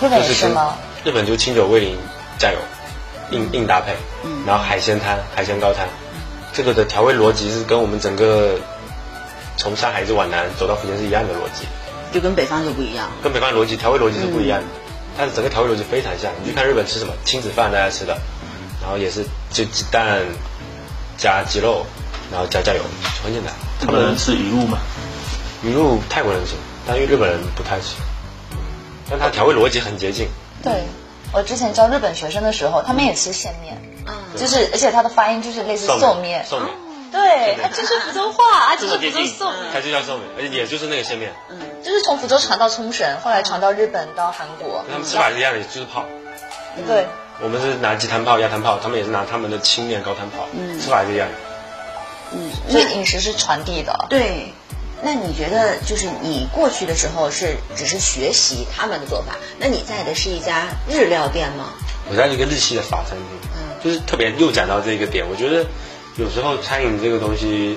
[0.00, 0.76] 日本是吗？
[1.04, 1.98] 日本就清酒、味淋、
[2.38, 2.58] 酱油，
[3.32, 3.94] 硬硬搭配。
[4.22, 4.44] 嗯。
[4.46, 5.86] 然后海鲜汤、海鲜高汤。
[6.56, 8.58] 这个的调味逻辑是跟我们整个
[9.58, 11.66] 从上海一直往南走到福建是一样的逻辑，
[12.14, 13.10] 就跟北方就不一样。
[13.22, 14.66] 跟北方逻辑调味逻辑是不一样的，
[15.18, 16.32] 但是整个调味逻辑非常像。
[16.42, 18.18] 你去看日本吃什么亲子饭，大家吃的，
[18.80, 20.22] 然后也是就鸡蛋
[21.18, 21.84] 加鸡肉，
[22.32, 22.80] 然后加酱油，
[23.22, 23.52] 很简单。
[23.78, 24.78] 他们吃鱼露吗？
[25.62, 26.52] 鱼露泰国人吃，
[26.86, 27.96] 但因为日本人不太吃，
[29.10, 30.26] 但它调味逻辑很接近。
[30.62, 30.84] 对，
[31.32, 33.76] 我之前教日本学生的时候，他们也吃线面。
[34.36, 36.68] 就是，而且它的发音就是类似寿面，寿面，
[37.10, 46.04] 对，它就是福州话啊，就是福州寿面，它就叫寿面，而且也就是那个线面，嗯，就是从福州传到冲绳，后来传到日本到韩国，他们吃法是一样的，就是泡，
[46.86, 47.06] 对，
[47.40, 51.34] 我们是拿鸡汤泡、鸭汤泡，他们也是拿他们的青面高汤泡，嗯，吃法是一样的，
[52.32, 54.52] 嗯，所以饮食是传递的，对。
[55.02, 61.66] 那你觉得，就是你过去的时候是只是学习他们的做法，那你在的是一家日料店吗？
[62.10, 63.50] 我在一个日系的法餐厅。
[63.84, 65.64] 就是特别又讲到这个点，我觉得
[66.16, 67.76] 有时候餐饮这个东西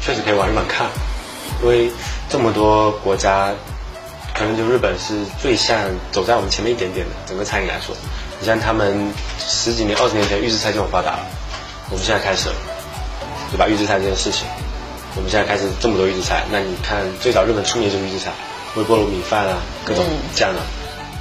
[0.00, 0.88] 确实可以往日本看，
[1.62, 1.92] 因为
[2.28, 3.52] 这么多国家，
[4.34, 5.78] 可能就日本是最像
[6.10, 7.94] 走在我们前面一点点的整个餐饮来说。
[8.40, 11.26] 你像他们十几年、二十年前预制菜就很发达了，
[11.90, 12.54] 我们现在开始了，
[13.52, 13.68] 对吧？
[13.68, 14.46] 预制菜这件事情，
[15.14, 16.46] 我们现在开始这么多预制菜。
[16.50, 18.32] 那你看最早日本出名就是预制菜，
[18.76, 20.62] 微波炉米饭啊，各种酱啊，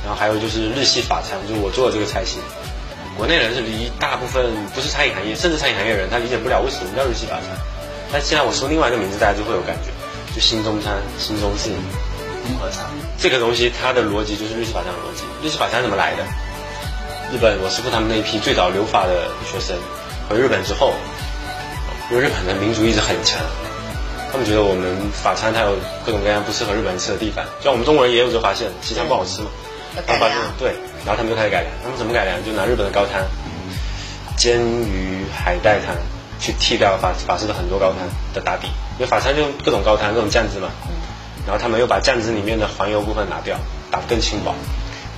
[0.08, 2.39] 然后还有就是日系法餐，就是我做的这个菜系。
[3.17, 7.52] 国内人是离大部分不是餐饮行业，甚至餐饮行业人，他理解不了为什么叫日系法餐。
[8.10, 9.91] 但现在我说另外一个名字，大家就会有感觉，
[10.34, 11.76] 就新中餐、新中式
[12.48, 12.86] 综合餐。
[13.20, 15.28] 这个东西它的逻辑就是日系法餐的逻辑。
[15.43, 16.24] 日系法餐怎么来的？
[17.34, 19.76] 日本我师傅他们那一批最早留法的学生
[20.30, 20.93] 回日本之后，
[22.10, 23.41] 因为日本的民族意识很强，
[24.32, 29.50] 他们觉得我们法餐它有各种各样不适合日本人吃的地方，像我们中国人也有这个发现，西餐不好吃嘛。
[30.01, 31.71] 改良对，然后他们就开始改良。
[31.83, 32.43] 他们怎么改良？
[32.43, 33.23] 就拿日本的高汤，
[34.36, 35.95] 煎鱼海带汤，
[36.39, 38.67] 去替掉法法式的很多高汤的打底。
[38.97, 40.69] 因为法餐就各种高汤、各种酱汁嘛。
[41.45, 43.57] 然后他们又把酱汁里面的黄油部分拿掉，
[43.89, 44.53] 打得更轻薄。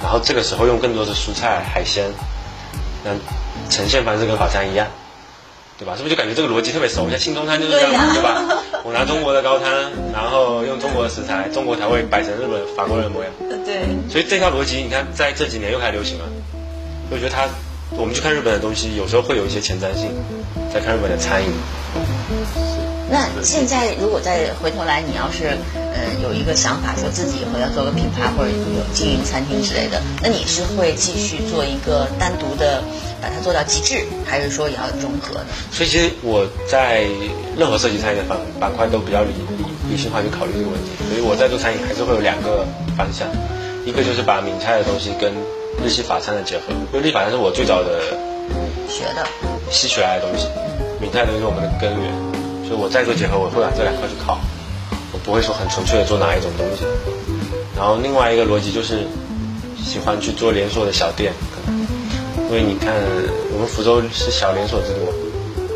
[0.01, 2.05] 然后这个时候用更多的蔬菜、海鲜，
[3.03, 3.11] 那
[3.69, 4.87] 呈现方式跟法餐一样。
[5.79, 5.95] 对吧？
[5.95, 7.09] 是不是就感觉这个逻辑特别熟？
[7.09, 8.43] 像新中餐就是这样，对吧？
[8.83, 9.69] 我拿中国的高汤，
[10.11, 13.31] 然后用中国的食材，中国才会摆成日本法国人的模样。
[13.63, 13.87] 对。
[14.11, 16.25] 所以这套逻辑，你看在这几年又开始流行了。
[17.09, 17.47] 我觉得它，
[17.95, 20.11] 我们去看日本的东西，有时候会有一些前瞻性，
[20.73, 21.49] 在看日本的餐饮。
[23.11, 32.83] 那现在如果再回头来，你要是呃有一个想法，说自己以后要做个品牌或者有经营餐厅之类的，那你是会继续做一个单独的，
[33.21, 35.45] 把它做到极致，还是说也要融合的？
[35.71, 37.05] 所以其实我在
[37.57, 40.89] 任何设计餐饮的板板块都比较理理理性化去考虑这个问题。
[41.09, 42.65] 所以我在做餐饮还是会有两个
[42.97, 43.27] 方向，
[43.85, 45.33] 一个就是把闽菜的东西跟
[45.83, 48.01] 日系法餐的结合，因为日系法餐是我最早的
[48.87, 49.27] 学的
[49.69, 50.47] 吸取来的东西，
[50.99, 52.11] 闽菜东西是我们的根源。
[52.67, 54.37] 所以我再做结合，我会把这两块去靠，
[55.11, 56.85] 我不会说很纯粹的做哪一种东西。
[57.75, 59.07] 然后另外一个逻辑就是
[59.81, 61.33] 喜欢去做连锁的小店，
[62.49, 62.95] 因为你看
[63.53, 65.13] 我们福州是小连锁之都，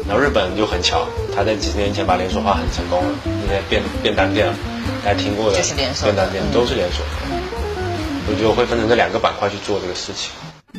[0.08, 1.06] 然后日本就很巧，
[1.36, 4.52] 他在几十年前把连锁化很成功了，现在便便当店，
[5.06, 7.06] 大家听过的便当店都是连锁。
[8.28, 10.32] 我觉得我会分成这两个板块去做这个事情。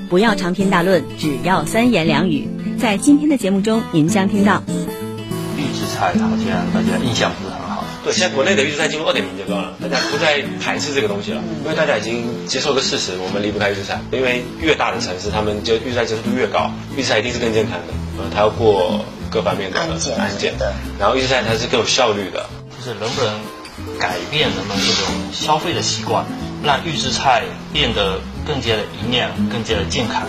[0.08, 2.48] 不要长篇大论，只要三言两语。
[2.76, 4.60] 在今天的节目中，您将听到
[5.56, 5.86] 预制。
[5.94, 7.63] 菜好像大家印象不是很好。
[8.04, 13.98] 对，现在国内的预制菜进入二点零阶段了，大家不再排斥这个东西了，因为大家已经接受个事实，我们离不开预制菜。
[14.12, 19.88] 因为越大的城市，他们就预制菜接受度越高，预制菜一定是更健康的，呃，它要过各方面的安
[20.38, 20.72] 检的。
[21.00, 22.46] 然后预制菜它是更有效率的。
[22.76, 23.32] 就是能不能
[23.98, 26.26] 改变人们这种消费的习惯，
[26.62, 30.22] 让预制菜变得更加的营养、更加的健康？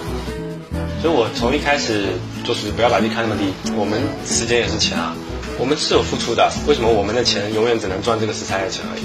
[1.02, 2.14] 所以我从一开始
[2.46, 5.14] 就是不要把自己看那么低，我们时间也是钱啊。
[5.58, 9.04] 我们是有付出的，为什么我们的钱永远只能赚这个食材的钱而已？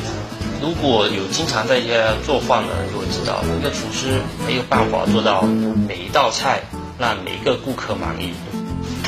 [0.61, 6.63] 如果有经常在家做饭的人就会知道，一个厨师没有办法做到每一道菜
[6.99, 8.35] 让每一个顾客满意。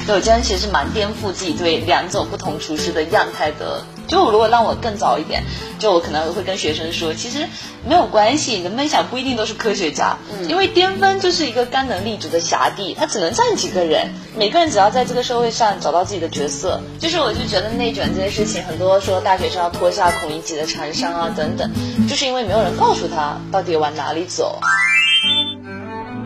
[0.06, 3.84] 对，我今天其实蛮颠覆自己对两种不同厨师的样态的。
[4.06, 5.44] 就如果让我更早一点，
[5.78, 7.48] 就我可能会跟学生说，其实
[7.88, 16.80] 没有关系，你的梦想不一定都是科学家，因为巅峰就是一个干能立足的辖地，他只能站几个人，每个人只要在这个社会上找到自己的角色。
[16.98, 21.70] 就是我就觉得内卷这件事情，很多说大学生要脱下孔乙己的长衫啊等等，
[22.08, 24.60] 就是因为没有人告诉他到底往哪里走。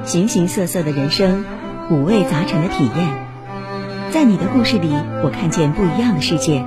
[0.05, 1.45] 形形色色的人生，
[1.91, 3.27] 五味杂陈的体验，
[4.13, 4.89] 在你的故事里，
[5.25, 6.65] 我看见不一样的世界。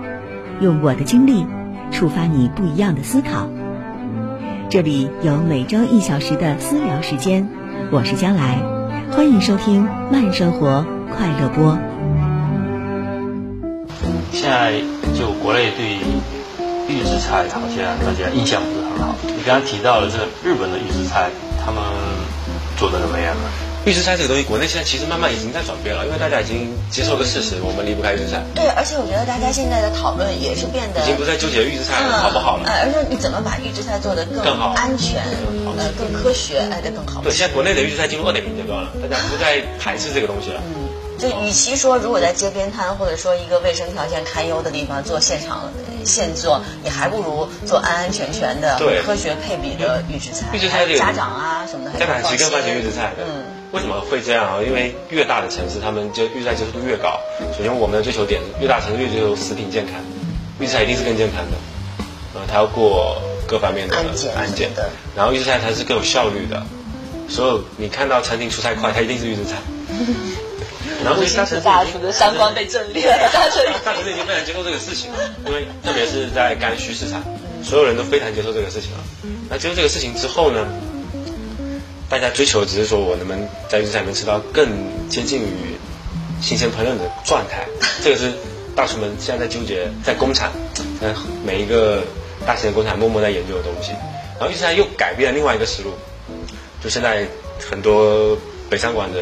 [0.61, 1.45] 用我的经历
[1.91, 3.49] 触发你不一样的思考。
[4.69, 7.47] 这里有每周一小时的私聊时间，
[7.91, 8.61] 我是将来，
[9.11, 11.77] 欢迎收听慢生活快乐播。
[14.31, 14.73] 现在
[15.17, 15.97] 就国内对
[16.87, 19.15] 预制菜好像大家印象不是很好。
[19.23, 20.17] 你刚刚提到了这
[20.47, 21.29] 日本的预制菜，
[21.63, 21.81] 他们
[22.77, 23.68] 做的怎么样呢？
[23.85, 28.43] 预制菜这个东西，国内现在其实慢慢已经在转变了，因为大家已经接受个事实，我们离不开预制菜。
[28.53, 35.23] 对，而且我觉得大家现在的讨论也是变得已经不再纠结预制菜好不好了，而是你怎么把预制菜做得更更好、安全、
[35.77, 37.21] 呃更科学，哎，得更好。
[37.23, 40.61] 对，现在国内的预制菜进入二点零阶段了，大家不再排斥这个东西了。
[40.67, 45.71] 嗯，就与其说如果在街边摊或者说一个卫生条件堪忧的地方做现场
[46.03, 50.47] 现做，你还不如做安安全全的、科学配比的预制菜。
[50.51, 53.13] 预制菜这个家长啊什么的，家长其实更放心预制菜。
[53.17, 53.58] 嗯。
[53.71, 54.63] 为什么会这样啊？
[54.65, 57.19] 因为越大的城市，他们就预制菜接受度越高。
[57.55, 59.95] 首先，我们的追求点，越大城市越追求食品健康，
[60.59, 61.57] 预制菜一定是更健康的。
[62.33, 63.95] 呃，它要过各方面的
[64.35, 64.89] 安检的。
[65.15, 66.65] 然后预制菜它是更有效率的。
[67.27, 69.57] 所有你看到餐厅出菜快，它一定是预制菜。
[71.05, 73.29] 然后，大城市的三观被震裂了。
[73.85, 77.23] 大城市已经非常接受这个事情了，因为特别是在刚需市场，
[77.63, 78.97] 所有人都非常接受这个事情了。
[79.47, 80.67] 那接受这个事情之后呢？
[82.09, 84.67] 大家追求只是说我能不能在预制菜里面吃到更
[85.09, 85.77] 接近于
[86.41, 87.67] 新鲜烹饪的状态，
[88.03, 88.33] 这个是
[88.75, 90.51] 大厨们现在在纠结，在工厂，
[90.99, 91.13] 在，
[91.45, 92.01] 每一个
[92.47, 93.91] 大型的工厂默默在研究的东西。
[94.39, 95.93] 然后预制菜又改变了另外一个思路，
[96.81, 97.27] 就现在
[97.69, 98.37] 很多
[98.69, 99.19] 北上广的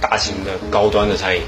[0.00, 1.42] 大型的高端的餐饮，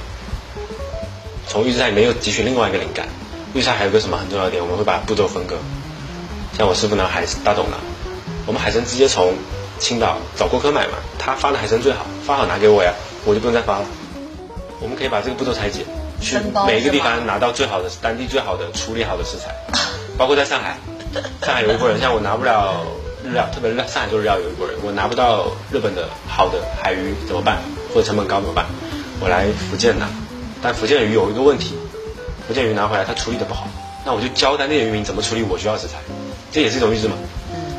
[1.48, 3.08] 从预制菜里面又汲取另外一个灵感。
[3.54, 5.56] 预制菜还有个什么很重要的点，我们会把步骤分割。
[6.58, 7.78] 像我师傅拿海大董呢，
[8.46, 9.32] 我们海参直接从
[9.78, 12.92] 青岛找顾客买嘛，他发的海参最好，发好拿给我呀，
[13.24, 13.84] 我就不用再发了。
[14.80, 15.84] 我们可以把这个步骤拆解，
[16.20, 16.36] 去
[16.66, 19.54] 每一个地方拿到最好的、当地最好的处理好的食材，
[20.16, 20.76] 包括在上海，
[21.44, 22.84] 上海有一波人，像我拿不了
[23.24, 27.58] 日料，特别是上海做日料有一波人，我拿不到日本的好的海鱼怎么办？
[27.94, 28.66] 或者成本高怎么办？
[29.20, 30.06] 我来福建拿，
[30.62, 31.74] 但福建的鱼有一个问题，
[32.46, 33.66] 福建鱼拿回来它处理的不好，
[34.06, 35.98] 那我就教当地的渔民怎么处理我需要食材，
[36.52, 37.16] 这也是一种预制嘛，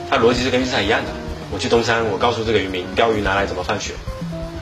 [0.10, 1.12] 它逻辑是跟预制菜一样的。
[1.52, 3.94] 我去东山，我告诉这个渔民，鲷鱼拿来怎么放血，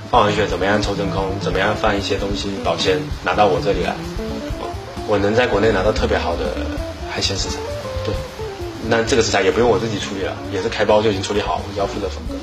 [0.10, 3.93] 放完血怎么样抽真空，怎么样放一些东西保鲜，拿到我这里来，
[5.08, 6.56] 我能在国内拿到特别好的
[7.12, 7.58] 海鲜食材，
[8.06, 8.13] 对，
[8.88, 12.36] 那这个食材也不用我自己处理了，也是开包就已经处理好，我只要负责分割。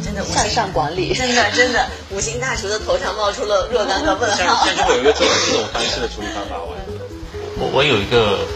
[0.00, 4.64] 真的向上管理， 真的真的，五星大厨的头上冒出了若干个问号。
[4.64, 6.76] 现在就会有一个这种这种方式的处理方法，我
[7.58, 8.46] 我我有一个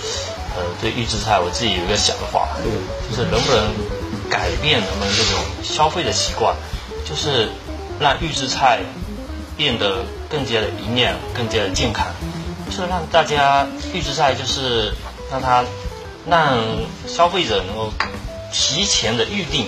[0.54, 2.70] 呃对预制菜我自己有一个想法，嗯，
[3.10, 4.01] 就是能不能。
[4.32, 6.56] 改变人们这种消费的习惯，
[7.04, 7.50] 就是
[8.00, 8.80] 让预制菜
[9.58, 12.06] 变得更加的营养、更加的健康，
[12.64, 14.94] 就是让大家预制菜就是
[15.30, 15.62] 让它
[16.26, 16.58] 让
[17.06, 17.92] 消费者能够
[18.50, 19.66] 提前的预定，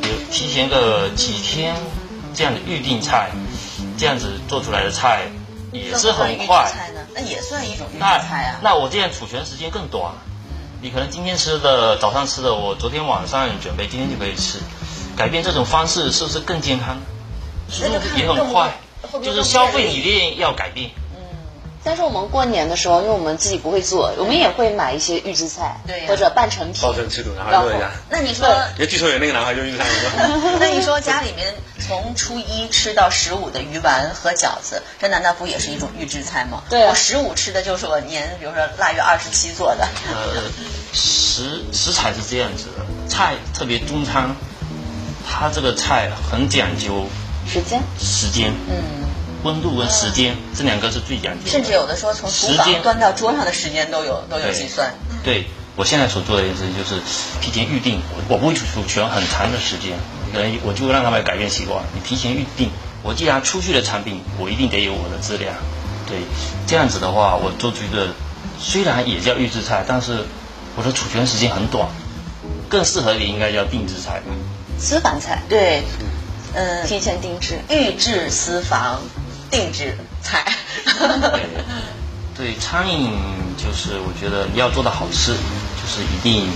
[0.00, 1.74] 比如提前个几天
[2.32, 3.30] 这样的预定菜，
[3.98, 5.22] 这样子做出来的菜
[5.72, 6.72] 也是很快。
[7.12, 8.60] 那也算一种预制菜啊。
[8.62, 10.14] 那我这样储存时间更短。
[10.80, 14.58] 你可能今天吃的早上吃的，我昨天晚上准备，今天就可以吃。
[15.16, 16.96] 改变这种方式是不是更健康？
[17.68, 18.78] 速度也很快，
[19.22, 20.90] 就是消费理念要改变。
[21.84, 26.82] 但是我们过年的时候，因为我们自己不会做，我们也会买一些预制菜，对，或者半成品。
[26.82, 27.90] 包成吃土，然后做一下。
[28.10, 28.48] 那你说，
[28.78, 29.84] 也据说有那个男孩就预制菜。
[30.60, 31.54] 那你说家里面
[31.86, 36.62] 从初一吃到十五的鱼丸和饺子，这难道不也是一种预制菜吗？
[36.68, 39.88] 对，我十五吃的就是我年，比如说腊月二十七做的。
[40.08, 40.42] 呃，
[40.92, 44.34] 食食材是这样子的，菜特别中餐，
[45.26, 47.06] 它这个菜很讲究
[47.46, 49.07] 时间，时间，嗯。
[49.42, 54.94] 温度跟时间这两个是最讲究，甚至有的说从厨房端到桌上的时间都有都有计算。
[55.22, 57.00] 对，我现在所做的一件事情就是
[57.40, 59.98] 提前预定，我不会储存很长的时间，
[60.32, 61.84] 可能我就让他们改变习惯。
[61.94, 62.70] 你提前预定，
[63.02, 65.54] 我既然出去的产品，我一定得有我的质量，
[66.06, 66.18] 对，
[66.66, 68.08] 这样子的话，我就觉得
[68.60, 70.24] 虽然也叫预制菜，但是
[70.76, 71.88] 我的储存时间很短，
[72.68, 74.26] 更适合的应该叫定制菜吧。
[74.80, 75.82] 私房菜，对，
[76.54, 77.58] 嗯，提前定制。
[77.68, 79.00] 预制私房
[79.50, 80.44] 定制菜。
[80.84, 81.46] 对，
[82.36, 83.12] 对，餐饮
[83.56, 86.48] 就是我觉得要做的好吃，就是一定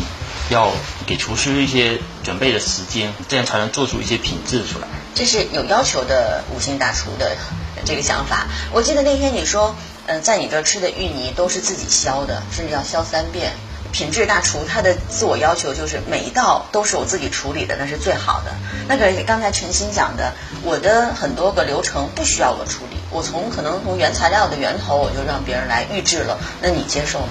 [0.51, 0.70] 要
[1.07, 4.86] 给厨师一些准备的时间，这样才能做出一些品质出来。
[5.14, 7.36] 这是有要求的五星大厨的
[7.84, 8.47] 这个想法。
[8.72, 9.74] 我记得那天你说，
[10.07, 13.53] 嗯、在你这儿吃的芋泥都是自己削的，甚至要削三遍。
[13.93, 18.51] 品质大厨他的自我要求就是每一道都是我自己处理的，那是最好的。
[18.88, 20.32] 那个刚才陈鑫讲的，
[20.64, 27.28] 我的很多个流程不需要我处理，我从可能从原材料的源头我就让别人来预制了，那你接受吗？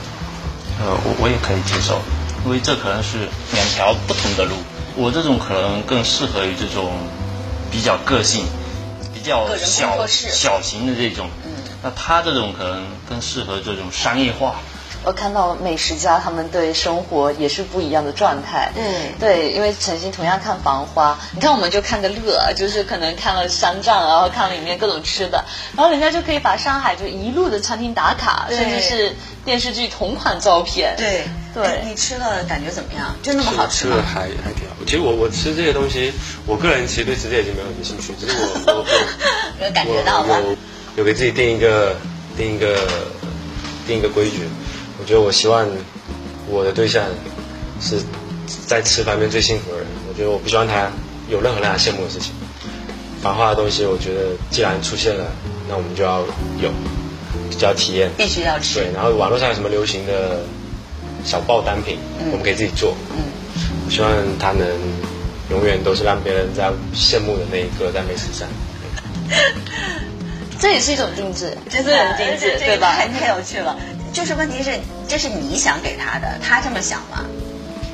[0.80, 2.00] 呃，我我也可以接受，
[2.46, 4.56] 因为这可能是两条不同的路。
[4.96, 6.92] 我这种可能更适合于这种
[7.72, 8.46] 比较个性、
[9.14, 11.28] 比较小小型的这种。
[11.44, 11.52] 嗯
[11.84, 14.58] 那他这种可能更适合这种商业化。
[15.04, 18.72] 我看到美食家他们对生活也是不一样的状态。
[18.76, 25.44] 嗯对，因为陈星同样看《繁花》，你看我们就看个乐，就是可能看了商战，然后看了里面各种吃的，
[25.76, 30.96] 然后人家就可以把上海就一路的餐厅打卡，甚至是电视剧同款照片。
[30.98, 31.24] 对
[31.54, 33.16] 对哎你吃了感觉怎么样？
[33.24, 33.96] 就那么好吃吗？
[33.96, 34.76] 吃的还还挺好。
[34.86, 36.14] 其实我我吃这些东西，
[36.46, 38.86] 我个人其实对吃这已经没有什么兴趣，只是我我
[39.60, 40.38] 我 有感觉到吧？
[40.40, 40.58] 我有
[40.98, 41.96] 有给自己定一个
[42.38, 42.88] 定一个
[43.88, 44.48] 定一个规矩。
[45.02, 45.68] 我觉得我希望
[46.48, 47.04] 我的对象
[47.82, 48.00] 是
[48.68, 49.88] 在吃方面最幸福的人。
[50.08, 50.92] 我觉得我不希望他
[51.28, 52.32] 有任何让他羡慕的事情。
[53.20, 55.26] 繁华的东西，我觉得既然出现了，
[55.68, 56.22] 那我们就要
[56.62, 56.72] 有，
[57.50, 58.12] 就要体验。
[58.16, 58.76] 必须要吃。
[58.80, 60.44] 对，然后网络上有什么流行的
[61.26, 61.98] 小爆单品，
[62.32, 62.96] 我们可以自己做。
[63.10, 63.18] 嗯，
[63.86, 64.68] 我希望他能
[65.50, 68.48] 永远都是让别人在羡慕的那一个，在美食上。
[70.62, 72.94] 这也是一种定制，这是很定制，对吧？
[72.96, 73.76] 太太有趣了。
[74.14, 77.26] 就是问题是，这是你想给他的，他这么想吗？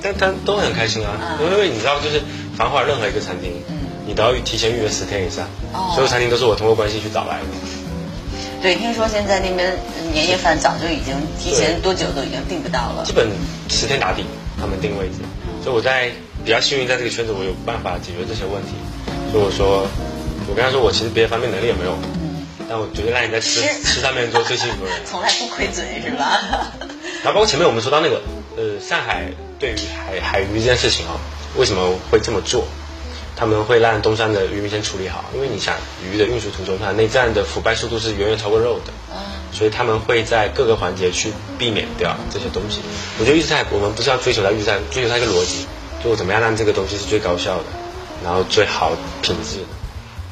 [0.01, 2.21] 但他都很开心啊，嗯因为你知道，就是
[2.55, 7.45] 繁华任何一个餐厅，嗯你都要提前预约十天以上，哦所有餐厅都是我通过关系去找来的。
[8.61, 13.13] 对，听说现在那边呃年夜饭早就已经提前多久都已经订不到了基。
[13.13, 13.29] 本
[13.69, 14.23] 十天打底，
[14.59, 15.21] 他们定位置，
[15.63, 16.09] 所以我在
[16.43, 18.73] 比较幸运，在这个圈子我有办法解决这些问题。
[19.31, 19.85] 所以我说，
[20.49, 21.93] 我跟他说，我其实别的方面能力也没有，
[22.69, 24.99] 但我绝对让你在吃吃吃上面做最幸福的人。
[25.05, 26.41] 从来不亏嘴是吧？
[27.23, 28.21] 然后包括前面我们说到那个，
[28.57, 31.17] 呃，上海对于海海鱼这件事情啊、
[31.55, 32.67] 为什么会这么做？
[33.35, 38.91] 他们会让东山的渔民先处理好，因为你想鱼的运输途中，它内脏的腐败速度是远远超过肉的，
[39.53, 42.81] 所以他们会在各个环节去避免掉这些东西。
[43.19, 45.67] 我觉得预制菜，我们不是要追求它预制菜，追求它一个逻辑，
[46.03, 47.65] 就我怎么样让这个东西是最高效的，
[48.23, 49.65] 然后最好品质的。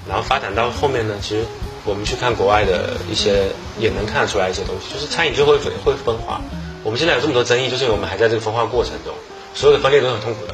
[0.09, 1.45] 然后发展到后面呢，其实
[1.85, 6.41] 我们去看国外的一些，也能看得出来一些东西，就是餐饮就会会分化。
[6.83, 9.13] 我们现在有这么多争议，就是因为我们还在这个分化过程中，
[9.53, 10.53] 所有的分裂都很痛苦的。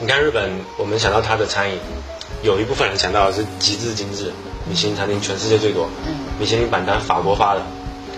[0.00, 1.78] 你看日本，我们想到它的餐饮，
[2.42, 4.32] 有一部分人想到的是极致精致，
[4.68, 5.88] 米其林餐厅全世界最多，
[6.38, 7.62] 米其林榜单法国发的，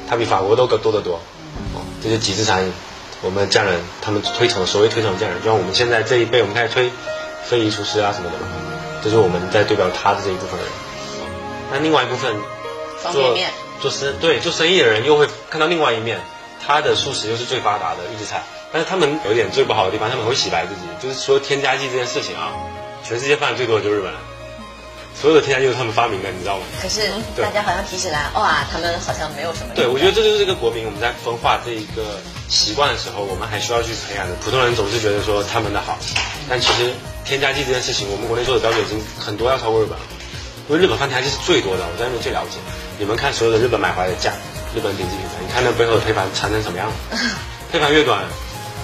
[0.08, 1.20] 它比法国都多得多。
[1.74, 2.72] 哦，这是极致餐饮，
[3.22, 6.90] 我们的匠人他们推崇所谓推崇匠人，就像我们现在这一辈，我们开始推
[7.44, 8.36] 非遗厨师啊什么的，
[9.02, 10.68] 这是我们在对标他的这一部分人。
[11.70, 12.34] 那另外一部分
[13.02, 13.50] 做方便面
[13.80, 16.20] 做生对做生意的人又会看到另外一面，
[16.64, 18.42] 他的素食又是最发达的预制菜，
[18.72, 22.52] 但是他们有一点最不好的地方，他们会洗白自己，就是说添加剂这件事情啊，
[23.04, 24.20] 全世界犯的最多的就是日本人，
[25.14, 26.64] 所有的添加剂都是他们发明的，你知道吗？
[26.80, 29.74] 可是大家好像提起来，哇，他们好像没有什么。
[29.74, 34.34] 对，我觉得这就是一个国民我们在分化这一个习惯的时候，我们还需要去培养的。
[34.36, 35.98] 普通人总是觉得说他们的好，
[36.48, 36.92] 但其实
[37.24, 40.04] 添加剂这件事情，我们国内做的标准已经很多要超过日本了。
[40.68, 42.58] 因为日本放添加剂是最多的，我在那边最了解。
[42.98, 44.32] 你们看所有的日本买回来的酱，
[44.74, 46.90] 日本顶级品牌，你看那背后的配方长成什么样？
[47.70, 48.24] 配方越短，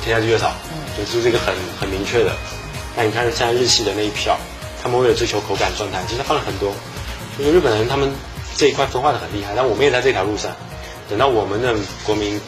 [0.04, 0.52] 添加剂越少，
[0.96, 2.30] 就这是一个很很明确的。
[2.94, 4.38] 那你看现在日系的那一票，
[4.82, 6.72] 他们为了追求口感状态，其实他放了很多。
[7.38, 8.12] 就是日本人他们
[8.56, 10.52] 这一块分化的很厉害，但我们也在这条路上。
[11.08, 11.74] 等到我们的
[12.04, 12.40] 国民，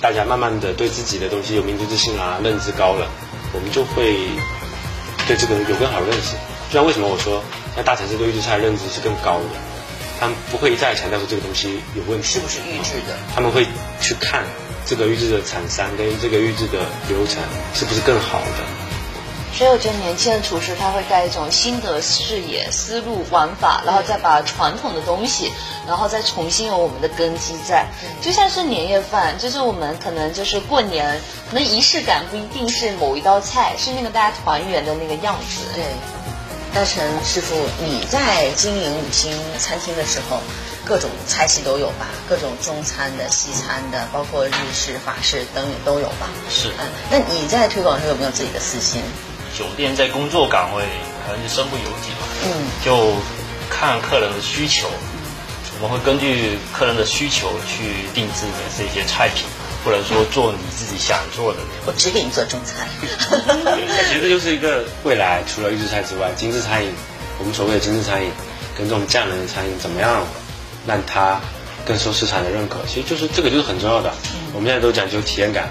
[0.00, 3.06] 大家慢慢的对自己的东西有民族自信啊，认知高了，
[3.52, 4.16] 我们就会
[5.26, 6.36] 对这个有更好的认识。
[6.68, 7.42] 就像为什么我说，
[7.76, 9.58] 在大城市对预制菜的认知是更高的，
[10.20, 13.16] 他们不会一再强调说这个东西有问题，是不是预制的？
[13.34, 13.66] 他们会
[14.00, 14.44] 去看
[14.84, 17.42] 这个预制的厂商跟这个预制的流程
[17.74, 18.64] 是不是更好的。
[19.54, 25.52] 所以我觉得年轻的厨师他会带一种新的视野、思路、玩法，然后再把传统的东西，
[25.86, 27.86] 然后再重新有我们的根基在。
[28.22, 31.20] 就像是年夜饭，就是我们可能就是过年，
[31.50, 35.66] 可能仪式感不一定是某一道菜，是那个大家团圆的那个样子。
[35.74, 35.84] 对，
[36.74, 37.54] 大成师傅，
[37.84, 40.40] 你在经营五星餐厅的时候，
[40.86, 46.30] 各种菜系都有吧，各种中餐的、西餐的，包括日式、法式等也都有吧。
[46.48, 49.02] 是，嗯，那你在推广的时候有没有自己的私心？
[49.56, 50.82] 酒店在工作岗位
[51.26, 52.50] 还是身不由己嘛，嗯，
[52.82, 53.16] 就
[53.68, 54.88] 看客人的需求，
[55.78, 59.44] 我们会根据客人的需求去定制的这些菜品，
[59.84, 61.58] 或者说做你自己想做的。
[61.86, 62.86] 我只给你做中餐。
[63.64, 66.92] 那其实这就是一个未来，除了预制菜之外，精致餐饮，
[67.38, 68.30] 我们所谓的精致餐饮，
[68.76, 70.24] 跟这种匠人的餐饮，怎么样
[70.86, 71.40] 让它
[71.84, 72.78] 更受市场的认可？
[72.86, 74.12] 其实就是这个就是很重要的。
[74.54, 75.68] 我们现在都讲究体验感，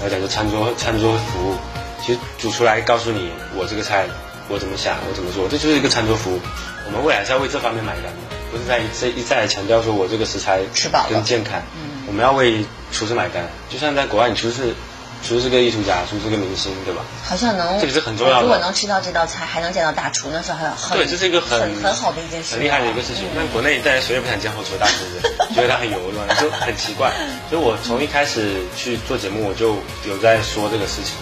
[0.00, 1.56] 然后讲究餐桌餐桌服务。
[2.00, 4.06] 其实煮出来告诉你，我这个菜
[4.48, 6.40] 我怎么想，我怎么做，这就是一个餐桌服务。
[6.86, 8.10] 我们未来是要为这方面买单的，
[8.50, 11.60] 不是在一一再强调说我这个食材吃饱更健康。
[12.08, 14.74] 我们要为厨师买单，就像在国外，你厨师
[15.22, 17.02] 厨师是个艺术家，厨师是个明星，对吧？
[17.22, 18.42] 好像能这个是很重要的。
[18.42, 23.28] 如果能吃到这道菜，还能见到大厨，那是很很对，这是一个很很好的一件事，很厉害的一个事情。
[23.36, 27.12] 但国内大家谁也不想见后厨大厨的，觉得 他很油乱，就很奇怪。
[27.50, 29.76] 所以我从一开始去做节目，我就
[30.08, 31.14] 有在说这个事情。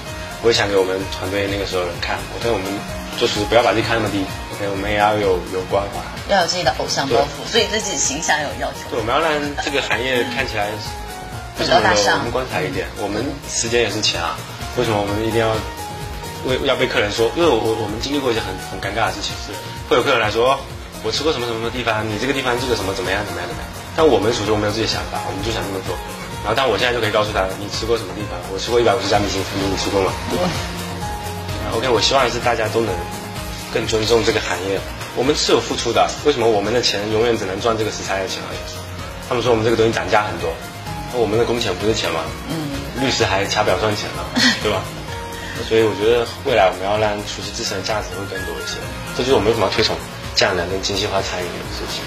[0.42, 2.66] 我也想给我们团队那个时候人看，我跟我们
[3.18, 4.22] 做厨师不要把自己看那么低
[4.56, 6.00] ，OK，我们也要有有关怀，
[6.32, 8.88] 要有自己的偶像包袱，所以对自己形象有要求。
[8.90, 9.30] 对，我们要让
[9.62, 10.72] 这个行业看起来。
[11.58, 14.36] 为什么我们观察一点，我们时间也是钱啊。
[14.76, 15.56] 为什么我们一定要
[16.44, 17.32] 为要被客人说？
[17.32, 19.56] 因为我我我们经历过一些很很尴尬的事情，是
[19.88, 20.52] 会有客人来说，
[21.00, 23.68] 我吃过什么什么地方，你这个地方这个什么怎么样怎么样怎么样。
[23.96, 25.96] 但我们始终我们有自己的想法，我们就想这么做。
[26.44, 28.36] 然后，但我现在就可以告诉他，你吃过什么地方？
[28.52, 30.12] 我吃过一百五十家米其林餐厅，你吃过吗？
[30.28, 30.36] 对。
[31.72, 32.92] OK，我希望是大家都能
[33.76, 34.80] 更尊重这个行业。
[35.14, 38.58] 我们是有付出的，为什么我们的钱永远只能赚这个食材的钱而已？
[39.28, 40.48] 他们说我们这个东西涨价很多。
[41.12, 42.24] 那我们的工钱不是钱吗？
[42.48, 44.24] 嗯，律师还掐表算钱呢，
[44.64, 44.80] 对吧？
[45.68, 48.80] 所以我觉得未来我们要让厨师自身的价值会更多一些，
[49.16, 49.92] 这就是我们为什么要推崇
[50.34, 52.00] 匠人跟精细化餐饮的事情。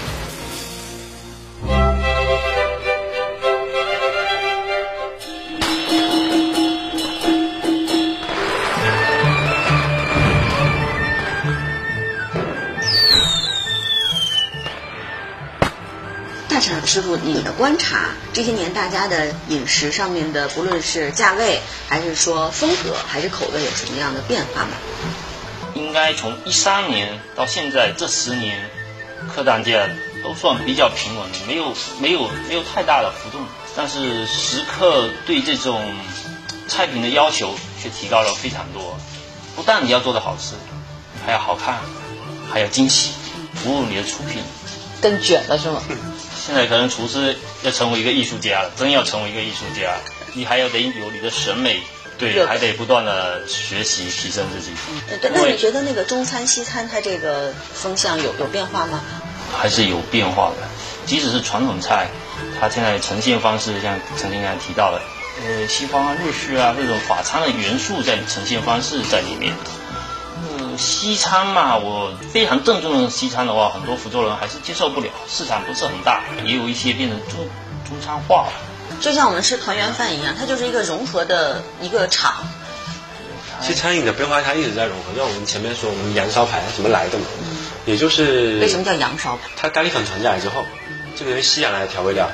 [16.90, 24.70] 师傅，你的观察，这些年大家的饮食上面的，不论是价位，还是说风格，还是口味，有什么样的变化吗？
[25.74, 28.68] 应该从一三年到现在这十年，
[29.32, 29.88] 客单价
[30.24, 33.40] 都算比较平稳，没有没有没有太大的浮动。
[33.76, 35.94] 但是食客对这种
[36.66, 38.98] 菜品的要求却提高了非常多。
[39.54, 40.56] 不但你要做的好吃，
[41.24, 41.78] 还要好看，
[42.52, 43.12] 还要惊喜，
[43.54, 44.42] 服务你的出品
[45.00, 45.80] 更卷了是吗？
[46.50, 49.94] 现在可能厨师要成为一个艺术家了，真要成为一个艺术家，
[50.34, 51.80] 你还要得有你的审美，
[52.18, 54.72] 对，还得不断的学习提升自己。
[55.20, 59.00] 对，那你觉得那个中餐西餐它这个风向有有变化吗？
[59.56, 60.68] 还是有变化的，
[61.06, 62.08] 即使是传统菜，
[62.60, 65.00] 它现在呈现方式像曾经刚才提到的，
[65.46, 69.54] 呃，西方啊、日式啊这种法餐的元素在呈现方式在里面。
[70.78, 77.38] 西餐嘛，我非常正宗的西餐的话，很多福州人还是接受不了，市场不是很大，也有一些变成中
[77.88, 78.52] 中餐化了。
[79.00, 82.34] 就像我们吃团圆饭一样，它就是一个融合的一个场。
[83.60, 87.24] 其实餐饮的变化它一直在融合，像我们前面说，我们羊烧排怎么来的嘛，
[87.86, 89.50] 也就是为什么叫羊烧排？
[89.56, 90.64] 它咖喱粉传进来之后，
[91.16, 92.28] 这个是西洋来的调味料，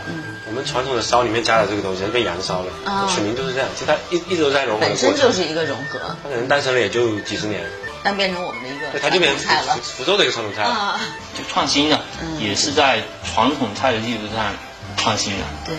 [0.46, 3.68] 我们传统的烧里面加了这个东西，变羊烧了，取名就是这样。
[3.74, 5.98] 其实它一一直都在融合，本身就是一个融合。
[6.22, 7.64] 它可能诞生了也就几十年。
[8.02, 9.76] 但变成我们的一个，对，它就变成菜了。
[9.82, 10.98] 福州的一个传统菜了，
[11.36, 12.00] 就创新了，
[12.38, 14.54] 也是在传统菜的基础上
[14.96, 15.46] 创新了。
[15.64, 15.76] 对，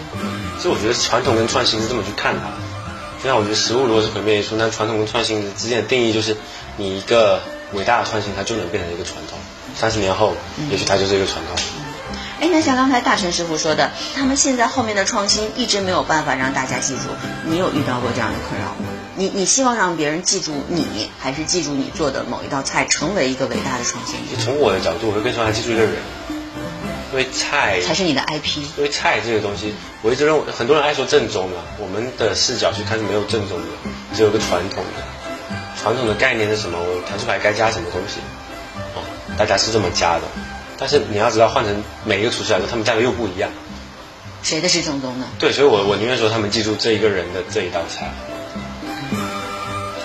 [0.59, 2.49] 所以我觉得传统跟创新是这么去看它。
[3.21, 6.37] 就像我觉得食物如果是毁灭艺术，那传统跟创新之间的定义就是，
[6.77, 7.41] 你一个
[7.73, 9.39] 伟大的创新，它就能变成一个传统。
[9.75, 10.35] 三十年后，
[10.69, 11.57] 也许它就是一个传统。
[12.39, 17.09] 哎，那像刚才大陈师傅说的，他们现在后面的创新一直没有办法让大家记住，
[17.45, 18.89] 你有遇到过这样的困扰吗？
[19.19, 24.19] 你你希望让别人记住你，还是记住你做的某一道菜，成为一个伟大的创新？
[24.37, 25.95] 从我的角度，我会更希望记住一个人，
[27.11, 28.59] 因为菜才是你的 IP。
[28.77, 33.65] 因为菜这个东西，我一直认为很多人爱说正宗的，我们的视角去看是没有正宗的，
[34.15, 35.03] 只有个传统的。
[35.81, 36.77] 传统的概念是什么？
[36.77, 38.19] 我弹出来该加什么东西？
[38.93, 39.01] 哦，
[39.35, 40.21] 大家是这么加的。
[40.77, 43.49] 但是你要知道，换成每一个厨师来说，他们加的又不一样。
[44.43, 45.25] 谁的是正宗的？
[45.39, 48.13] 对，所以我我宁愿说他们记住这一个人的这一道菜。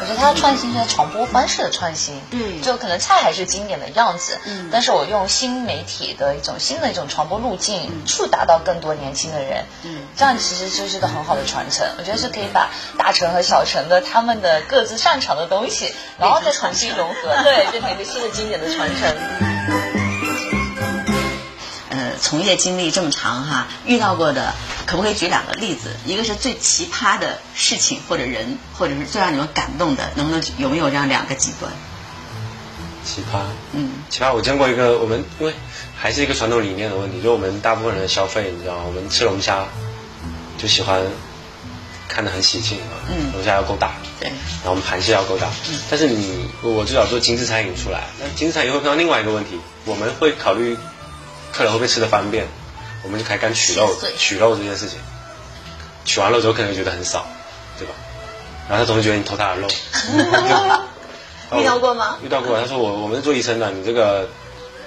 [0.02, 11.86] 我觉得它的创新是在传播方式的创新，嗯，就可能菜还是经典的样子，嗯，但是我用新媒体的一种新的一种传播路径，触达到更多年轻的人，嗯，这样其实就是一个很好的传承。
[11.98, 20.01] 我觉得是可以把大成和小成的他们的各自擅长的东西，然后再重新融合，对，变成一个新的经典的传承。
[22.20, 24.54] 从业经历这么长哈，遇到过的
[24.86, 25.90] 可不可以举两个例子？
[26.04, 31.72] 一个是最奇葩的事情或者人，或者是最让你们感动的，能不能有没有这样两个极端？
[33.04, 33.40] 奇葩，
[33.72, 35.52] 嗯，奇葩，我见过一个，我们因为
[35.96, 38.84] 还是一个传统理念的问题，就我们大部分人的消费，你知道吗？
[38.86, 39.64] 我们吃龙虾
[40.56, 41.02] 就喜欢
[42.08, 45.48] 看得很喜庆啊，嗯龙虾要够大，对，然后我们盘蟹要够大。
[45.68, 50.76] 嗯但是你我最早做精致餐饮出来，那精致餐饮会碰到另外一个问题，我们会考虑
[51.52, 52.46] 客人会不会吃的方便，
[53.02, 54.98] 我们就开始干取肉，取肉这件事情。
[56.04, 57.26] 取完肉之后，客人会觉得很少，
[57.78, 57.94] 对吧？
[58.68, 59.68] 然后他总是觉得你偷他的肉。
[61.60, 62.16] 遇到过吗？
[62.24, 64.28] 遇到过，他说我我们是做医生的，你这个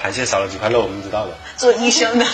[0.02, 1.38] 螃蟹少了几块肉，我们知道的。
[1.58, 2.26] 做医生的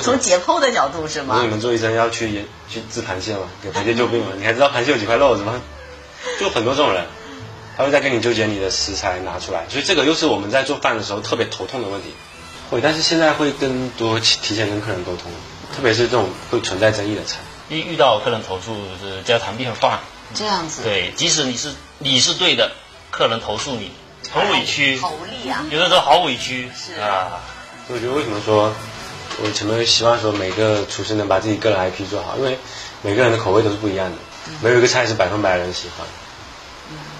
[0.00, 1.48] 从解剖的角度是吗你？
[1.48, 5.60] 们做医生要去研去治螃蟹嘛，给螃蟹救病嘛，你还知道螃蟹有几块肉是吗？
[6.38, 7.06] 就很多这种人，
[7.76, 12.14] 他会在跟你纠结你的食材拿出来，所以这个又是我们在做饭的时候特别头痛的问题。
[12.70, 15.30] 会，但是现在会更多提前跟客人沟通，
[15.74, 17.38] 特别是这种会存在争议的菜。
[17.70, 20.00] 一遇到客人投诉是家常便饭，
[20.34, 22.72] 这样子，对，即使你是你是对的，
[23.10, 23.90] 客人投诉你，
[24.30, 25.64] 很委屈，好无力啊！
[25.70, 27.40] 有的时候好委屈是啊。
[27.86, 28.72] 所以我觉得为什么说，
[29.42, 32.58] 我前面希望说每个厨师能把自己个人 IP 做好，因为
[33.02, 34.16] 每个人的口味都是不一样的，
[34.60, 36.06] 没有一个菜是百分百人喜欢。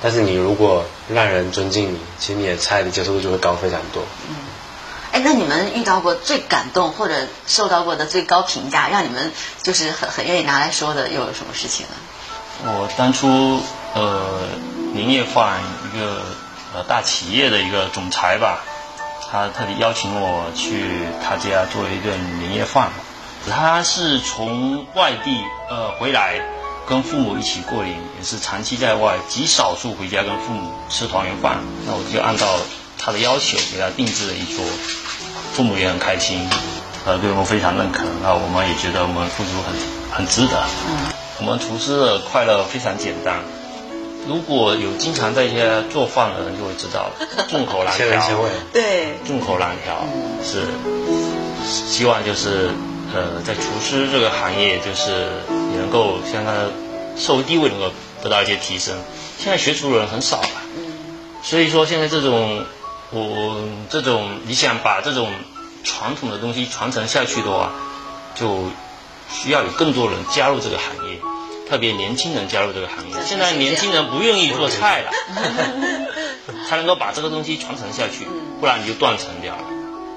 [0.01, 4.03] 但是你如果让人尊敬你，其实你的菜的接受度就会高非常多。
[5.13, 7.15] 哎，那你们遇到过最感动或者
[7.47, 9.33] 受到过的最高评价，让你们
[9.63, 11.93] 就是很很愿意拿来说的，又有什么事情呢？
[12.65, 13.61] 我当初
[13.95, 14.49] 呃
[14.93, 16.23] 年夜饭一个
[16.75, 18.61] 呃大企业的一个总裁吧，
[19.31, 22.91] 他特地邀请我去他家做一顿年夜饭。
[23.49, 25.41] 他是从外地
[25.71, 26.41] 呃回来，
[26.87, 31.59] 跟父母一起过年，也是长期在外，极少数回家跟父母吃团圆饭。
[31.87, 32.47] 那我就按照
[32.99, 34.65] 他的要求给他定制了一桌，
[35.55, 36.49] 父母也很开心，
[37.07, 38.05] 呃，对我们非常认可。
[38.23, 39.75] 那我们也觉得我们付出很
[40.13, 40.65] 很值得。
[41.41, 43.41] 我们厨师的快乐非常简单。
[44.27, 47.11] 如果有经常在家做饭的人就会知道，
[47.49, 50.05] 众口难调对，众口难调
[50.45, 50.65] 是
[51.65, 52.71] 希望就是
[53.15, 55.11] 呃，在厨师这个行业，就是
[55.73, 56.53] 也能够像他
[57.17, 57.91] 社会地位能够
[58.23, 58.95] 得到一些提升。
[59.39, 60.49] 现在学厨的人很少了，
[61.43, 62.67] 所以说现在这种
[63.11, 65.31] 我我这种你想把这种
[65.85, 67.73] 传统的东西传承下去的话，
[68.35, 68.65] 就
[69.31, 71.19] 需要有更多人加入这个行业，
[71.69, 73.15] 特别年轻人加入这个行业。
[73.25, 75.11] 现在年轻人不愿意做菜了，
[76.69, 78.27] 才 能够把这个东西传承下去，
[78.61, 79.63] 不然你就断层掉了。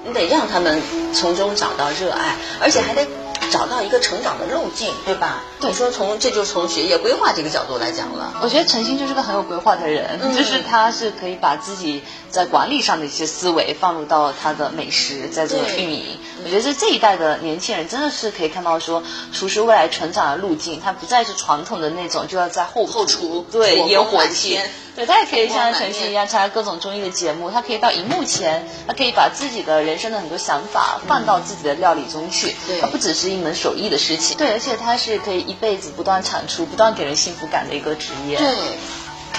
[0.04, 0.82] 你得让他们
[1.14, 3.06] 从中找到热爱，而且还得
[3.50, 5.42] 找到一个成长的路径，对吧？
[5.60, 8.34] 你说从这就从学业规划这个角度来讲了。
[8.42, 16.18] 我觉得陈星就是个很有规划的人，嗯就是他是可以把自己在管理上的一些思维放入到他的美食在做运营。
[16.44, 24.58] 我觉得这这一代的年轻人真的是可以看到说，厨师未来成长的路径，他不再是传统的那种就要在后后厨对烟火气。
[24.94, 34.36] 对，他也可以像陈星一样参加各种综艺的节目，他可以到荧幕前，他可以把自己的人生的很多想法放到自己的料理中去，对它不只是一门手艺的事情。
[34.36, 38.36] 对，而且它是可以一辈子不断产出、不断给人幸福感的一个职业。
[38.36, 38.46] 对，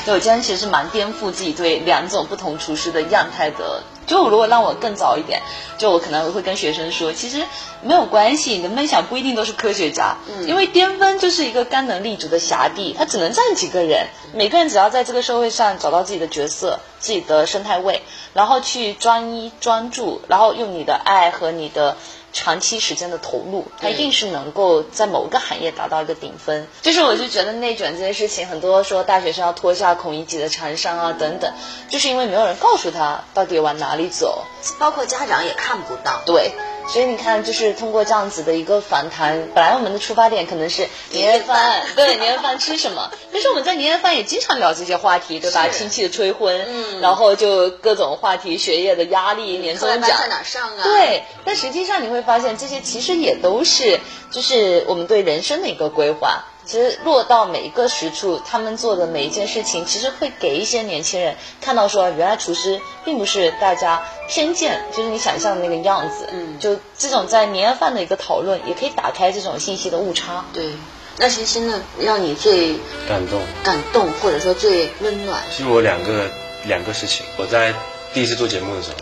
[0.05, 3.83] 对，我今天其实是蛮颠覆自己对两种不同厨师的样态的。
[4.05, 5.41] 就如果让我更早一点，
[5.77, 7.45] 就我可能会跟学生说，其实
[7.81, 18.01] 没有关系，你的梦想不一定都是科学家，嗯因为巅峰就是一个干能立足的辖地，它只能站几个人，每个人只要在这个社会上找到自己的角色、自己的生态位，
[18.33, 21.95] 然后去专一专注，然后用你的爱和你的。
[22.33, 26.67] 长期时间的投入，他一定是能够在某个行业达到一个顶峰。
[26.81, 31.53] 就是我就觉得内卷这件事情，很多说大学生要脱下孔乙己的长衫啊等等，
[31.89, 34.43] 就是因为没有人告诉他到底往哪里走。
[34.79, 36.21] 包括家长也看不到。
[36.25, 36.53] 对，
[36.87, 45.67] 所以你看，就是通过这样子的一个反弹，本来我们的出发点可能是年夜饭， 对年夜饭吃什么，但是我们在年夜饭也经常聊这些话题，对吧？
[45.69, 56.43] 亲戚的催婚，嗯然后就各种话题，学业的压力，年终奖在哪上啊？，对，但实际上你会发现，这些其实也都是就是我们对人生的一个规划。
[56.65, 66.27] 其实落到每一个实处，他们做的每一件事情，其实会给一些年轻人看到说，原来厨师并不是大家偏见，就是你想象的那个样子。
[66.31, 70.45] 嗯就这种在年夜饭的一个讨论，也可以打开这种信息的误差。
[70.53, 70.71] 对。
[71.17, 72.73] 那谁真的让你最
[73.07, 73.39] 感动。
[73.63, 75.39] 感动，或者说最温暖？
[75.55, 76.27] 其实我两个
[76.65, 77.71] 两个事情，我在
[78.13, 78.97] 第一次做节目的时候，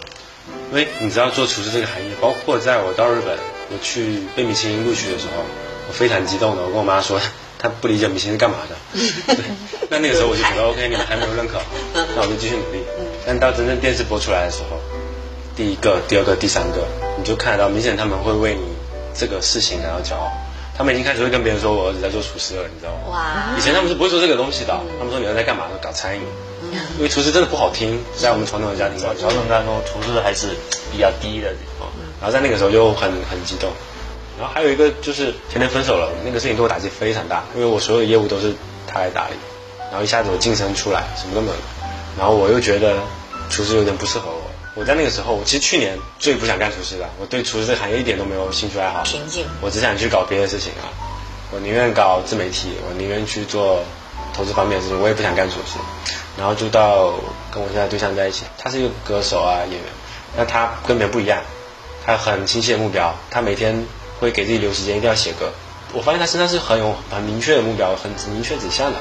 [0.71, 3.37] 因为你知道做厨师这个行业，包括在我到日本，
[3.71, 5.43] 我去被米其林录取的时候，
[5.87, 7.17] 我非常激动的，我跟我妈说，
[7.61, 8.75] 她不理解米其林是干嘛的。
[9.35, 9.45] 对，
[9.89, 11.61] 那那个时候我就觉得 OK，你们还没有认可，
[11.93, 12.83] 那我就继续努力。
[13.23, 14.77] 但到真正电视播出来的时候，
[15.55, 16.87] 第一个、第二个、第三个，
[17.19, 18.63] 你就看得到明显他们会为你
[19.13, 20.31] 这个事情感到骄傲。
[20.75, 23.11] 他们已经开始会跟别人说我儿子在做厨师了，你知道吗？
[23.11, 25.67] 哇，以前他们是不会说这个东西的，他们说你儿子在干嘛？
[25.69, 26.23] 说搞餐饮。
[26.97, 30.47] 因为厨师真的不好听，在我们传统的家庭当中，传统当中厨师还是
[30.91, 31.53] 比较低的。
[32.21, 33.69] 然后在那个时候就很很激动。
[34.41, 38.55] 然后还有一个就是前天分手了，那个事情对我打击非常大，因为我所有的业务都是
[38.87, 39.35] 他来打理，
[39.91, 41.53] 然后一下子我晋升出来，什么都没有，
[42.17, 42.97] 然后我又觉得
[43.51, 44.41] 厨师有点不适合我。
[44.73, 49.45] 我在那个时候，我其实去年最不想干厨师的，我对厨师这个行业一点都没有兴趣爱好，瓶颈。
[49.61, 50.89] 我只想去搞别的事情啊，
[51.51, 53.83] 我宁愿搞自媒体，我宁愿去做
[54.33, 55.77] 投资方面的事情，我也不想干厨师。
[56.35, 57.13] 然后就到
[57.53, 59.83] 跟我现在对象在一起，他是一个歌手啊演员，
[60.35, 61.43] 那他跟别人不一样，
[62.05, 63.85] 他很清晰的目标，他每天
[64.21, 65.51] 会给自己留时间，一定要写歌。
[65.91, 68.99] 我发现他身上是很有很明确的目标，很明确指向的。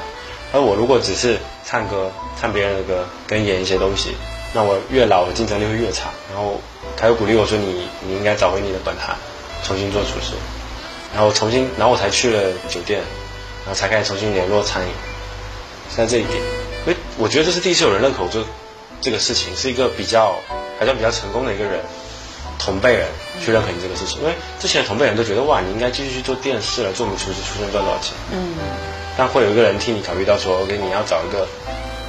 [0.51, 2.11] 而我如果只是唱歌，
[2.41, 4.15] 唱别人的歌，跟演一些东西。
[4.53, 6.09] 那我越老，我竞争力会越差。
[6.33, 6.59] 然后
[6.97, 9.15] 他又鼓励我说：“你你应该找回你的本行，
[9.63, 10.33] 重新做厨师。”
[11.15, 12.99] 然后重新，然后我才去了酒店，
[13.65, 14.91] 然后才开始重新联络餐饮。
[15.95, 16.41] 在这一点，
[16.85, 18.43] 因为我觉得这是第一次有人认可我做
[18.99, 20.35] 这个事情，是一个比较
[20.79, 21.79] 还算比较成功的一个人，
[22.63, 23.07] 同辈人
[23.43, 24.21] 去认可你这个事情。
[24.21, 28.13] 因为之前同辈人都觉得哇，你应该继续去做电视了，做我们厨师，出生赚多少钱？
[28.31, 28.53] 嗯。
[29.17, 31.45] 但会有一个人替你考虑到说：“OK，你要找一个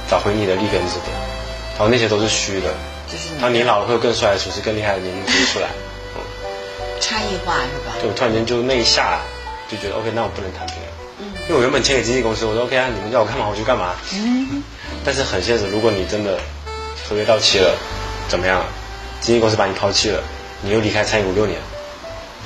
[0.09, 1.11] 找回你的立根之点。”
[1.75, 2.69] 然后那些都是虚的，
[3.11, 5.67] 就是然后你老了会有更帅的厨师、更厉害的年轻厨师出来，
[6.15, 6.21] 嗯，
[7.01, 7.93] 差异化是吧？
[7.99, 9.19] 对，突然间就那一下
[9.69, 10.89] 就觉得 OK，那我不能谈平了，
[11.19, 14.63] 嗯，因为我原本签给经纪公司，我说 OK 啊，你们叫我干嘛我就干嘛，嗯，
[15.03, 16.37] 但是很现实，如果你真的
[17.09, 17.75] 合约到期了，
[18.29, 18.63] 怎么样？
[19.19, 20.21] 经纪公司把你抛弃了，
[20.63, 21.59] 你又离开餐饮五六年，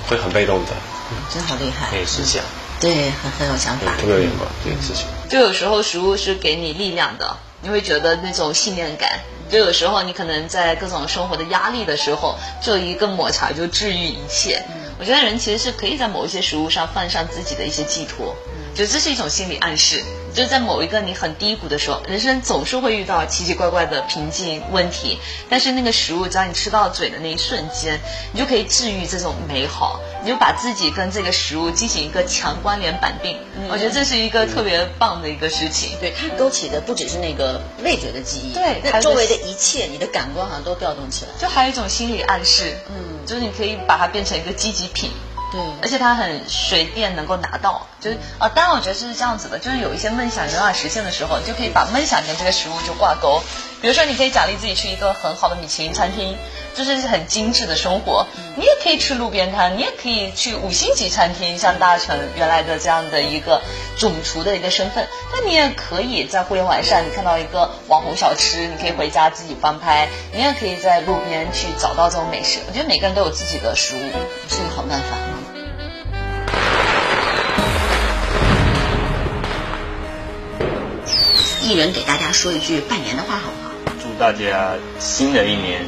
[0.07, 0.71] 会很被动的，
[1.11, 2.43] 嗯，真好厉害，可以试想，
[2.79, 7.37] 对，很很有想法，特别有眼光这件事情，就有时候食物是给你力量的。
[7.59, 9.19] 你会觉得那种信念感，
[9.51, 14.63] 就有时候你可能在各种生活的压力的时候，就一个抹茶就治愈一切。
[14.99, 18.35] 我觉得人其实是可以在某一些食物上放上自己的一些寄托，
[18.75, 20.03] 就这是一种心理暗示。
[20.37, 25.17] 就是在某一个你很低谷的时候，人生总是会遇到奇奇怪怪的瓶颈问题，
[25.49, 27.99] 但是那个食物只要你吃到嘴的那一瞬间，
[28.33, 33.35] 你就可以治愈这种美好，你就把自己跟这个食物进行一个强关联绑定。
[33.71, 35.97] 我觉得这是一个特别棒的一个事情。
[35.99, 45.09] 对，它勾起的不只是那个味觉的记忆，对，那周围的一切，你的感官好像都调动起来，就还有一种心理暗示，嗯，就是你可以把它变成一个积极品。
[45.51, 53.41] 对，而且它很随便能够拿到，就是啊，当然我觉得是这样子的，就是有一些梦想没办法实现的时候，就可以把梦想跟这个食物就挂钩。
[53.79, 56.35] 比如说，你可以奖励自己去一个很好的米其林餐厅，
[56.73, 58.25] 就是很精致的生活。
[58.55, 63.61] 你也可以吃路边摊，你也可以去五星级餐厅，像大成原来的这样的一个
[63.95, 65.07] 总厨的一个身份。
[65.31, 70.09] 那你也可以在互联网上，你看到一个网红小吃，你可以回家自己翻拍。
[70.33, 72.59] 你也可以在路边去找到这种美食。
[72.67, 73.99] 我觉得每个人都有自己的食物，
[74.49, 75.17] 是个好办法。
[81.61, 83.66] 一人给大家说一句拜年的话好不好？
[83.66, 83.66] 祝
[84.19, 85.85] 大家新的一年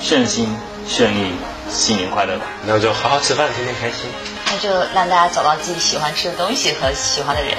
[0.00, 0.48] 顺心
[0.88, 1.32] 顺利，
[1.68, 2.38] 新年快乐！
[2.66, 4.08] 那就好好吃饭，天天开心。
[4.46, 7.54] 那就让大家找到自己喜欢吃的东西和喜欢的人。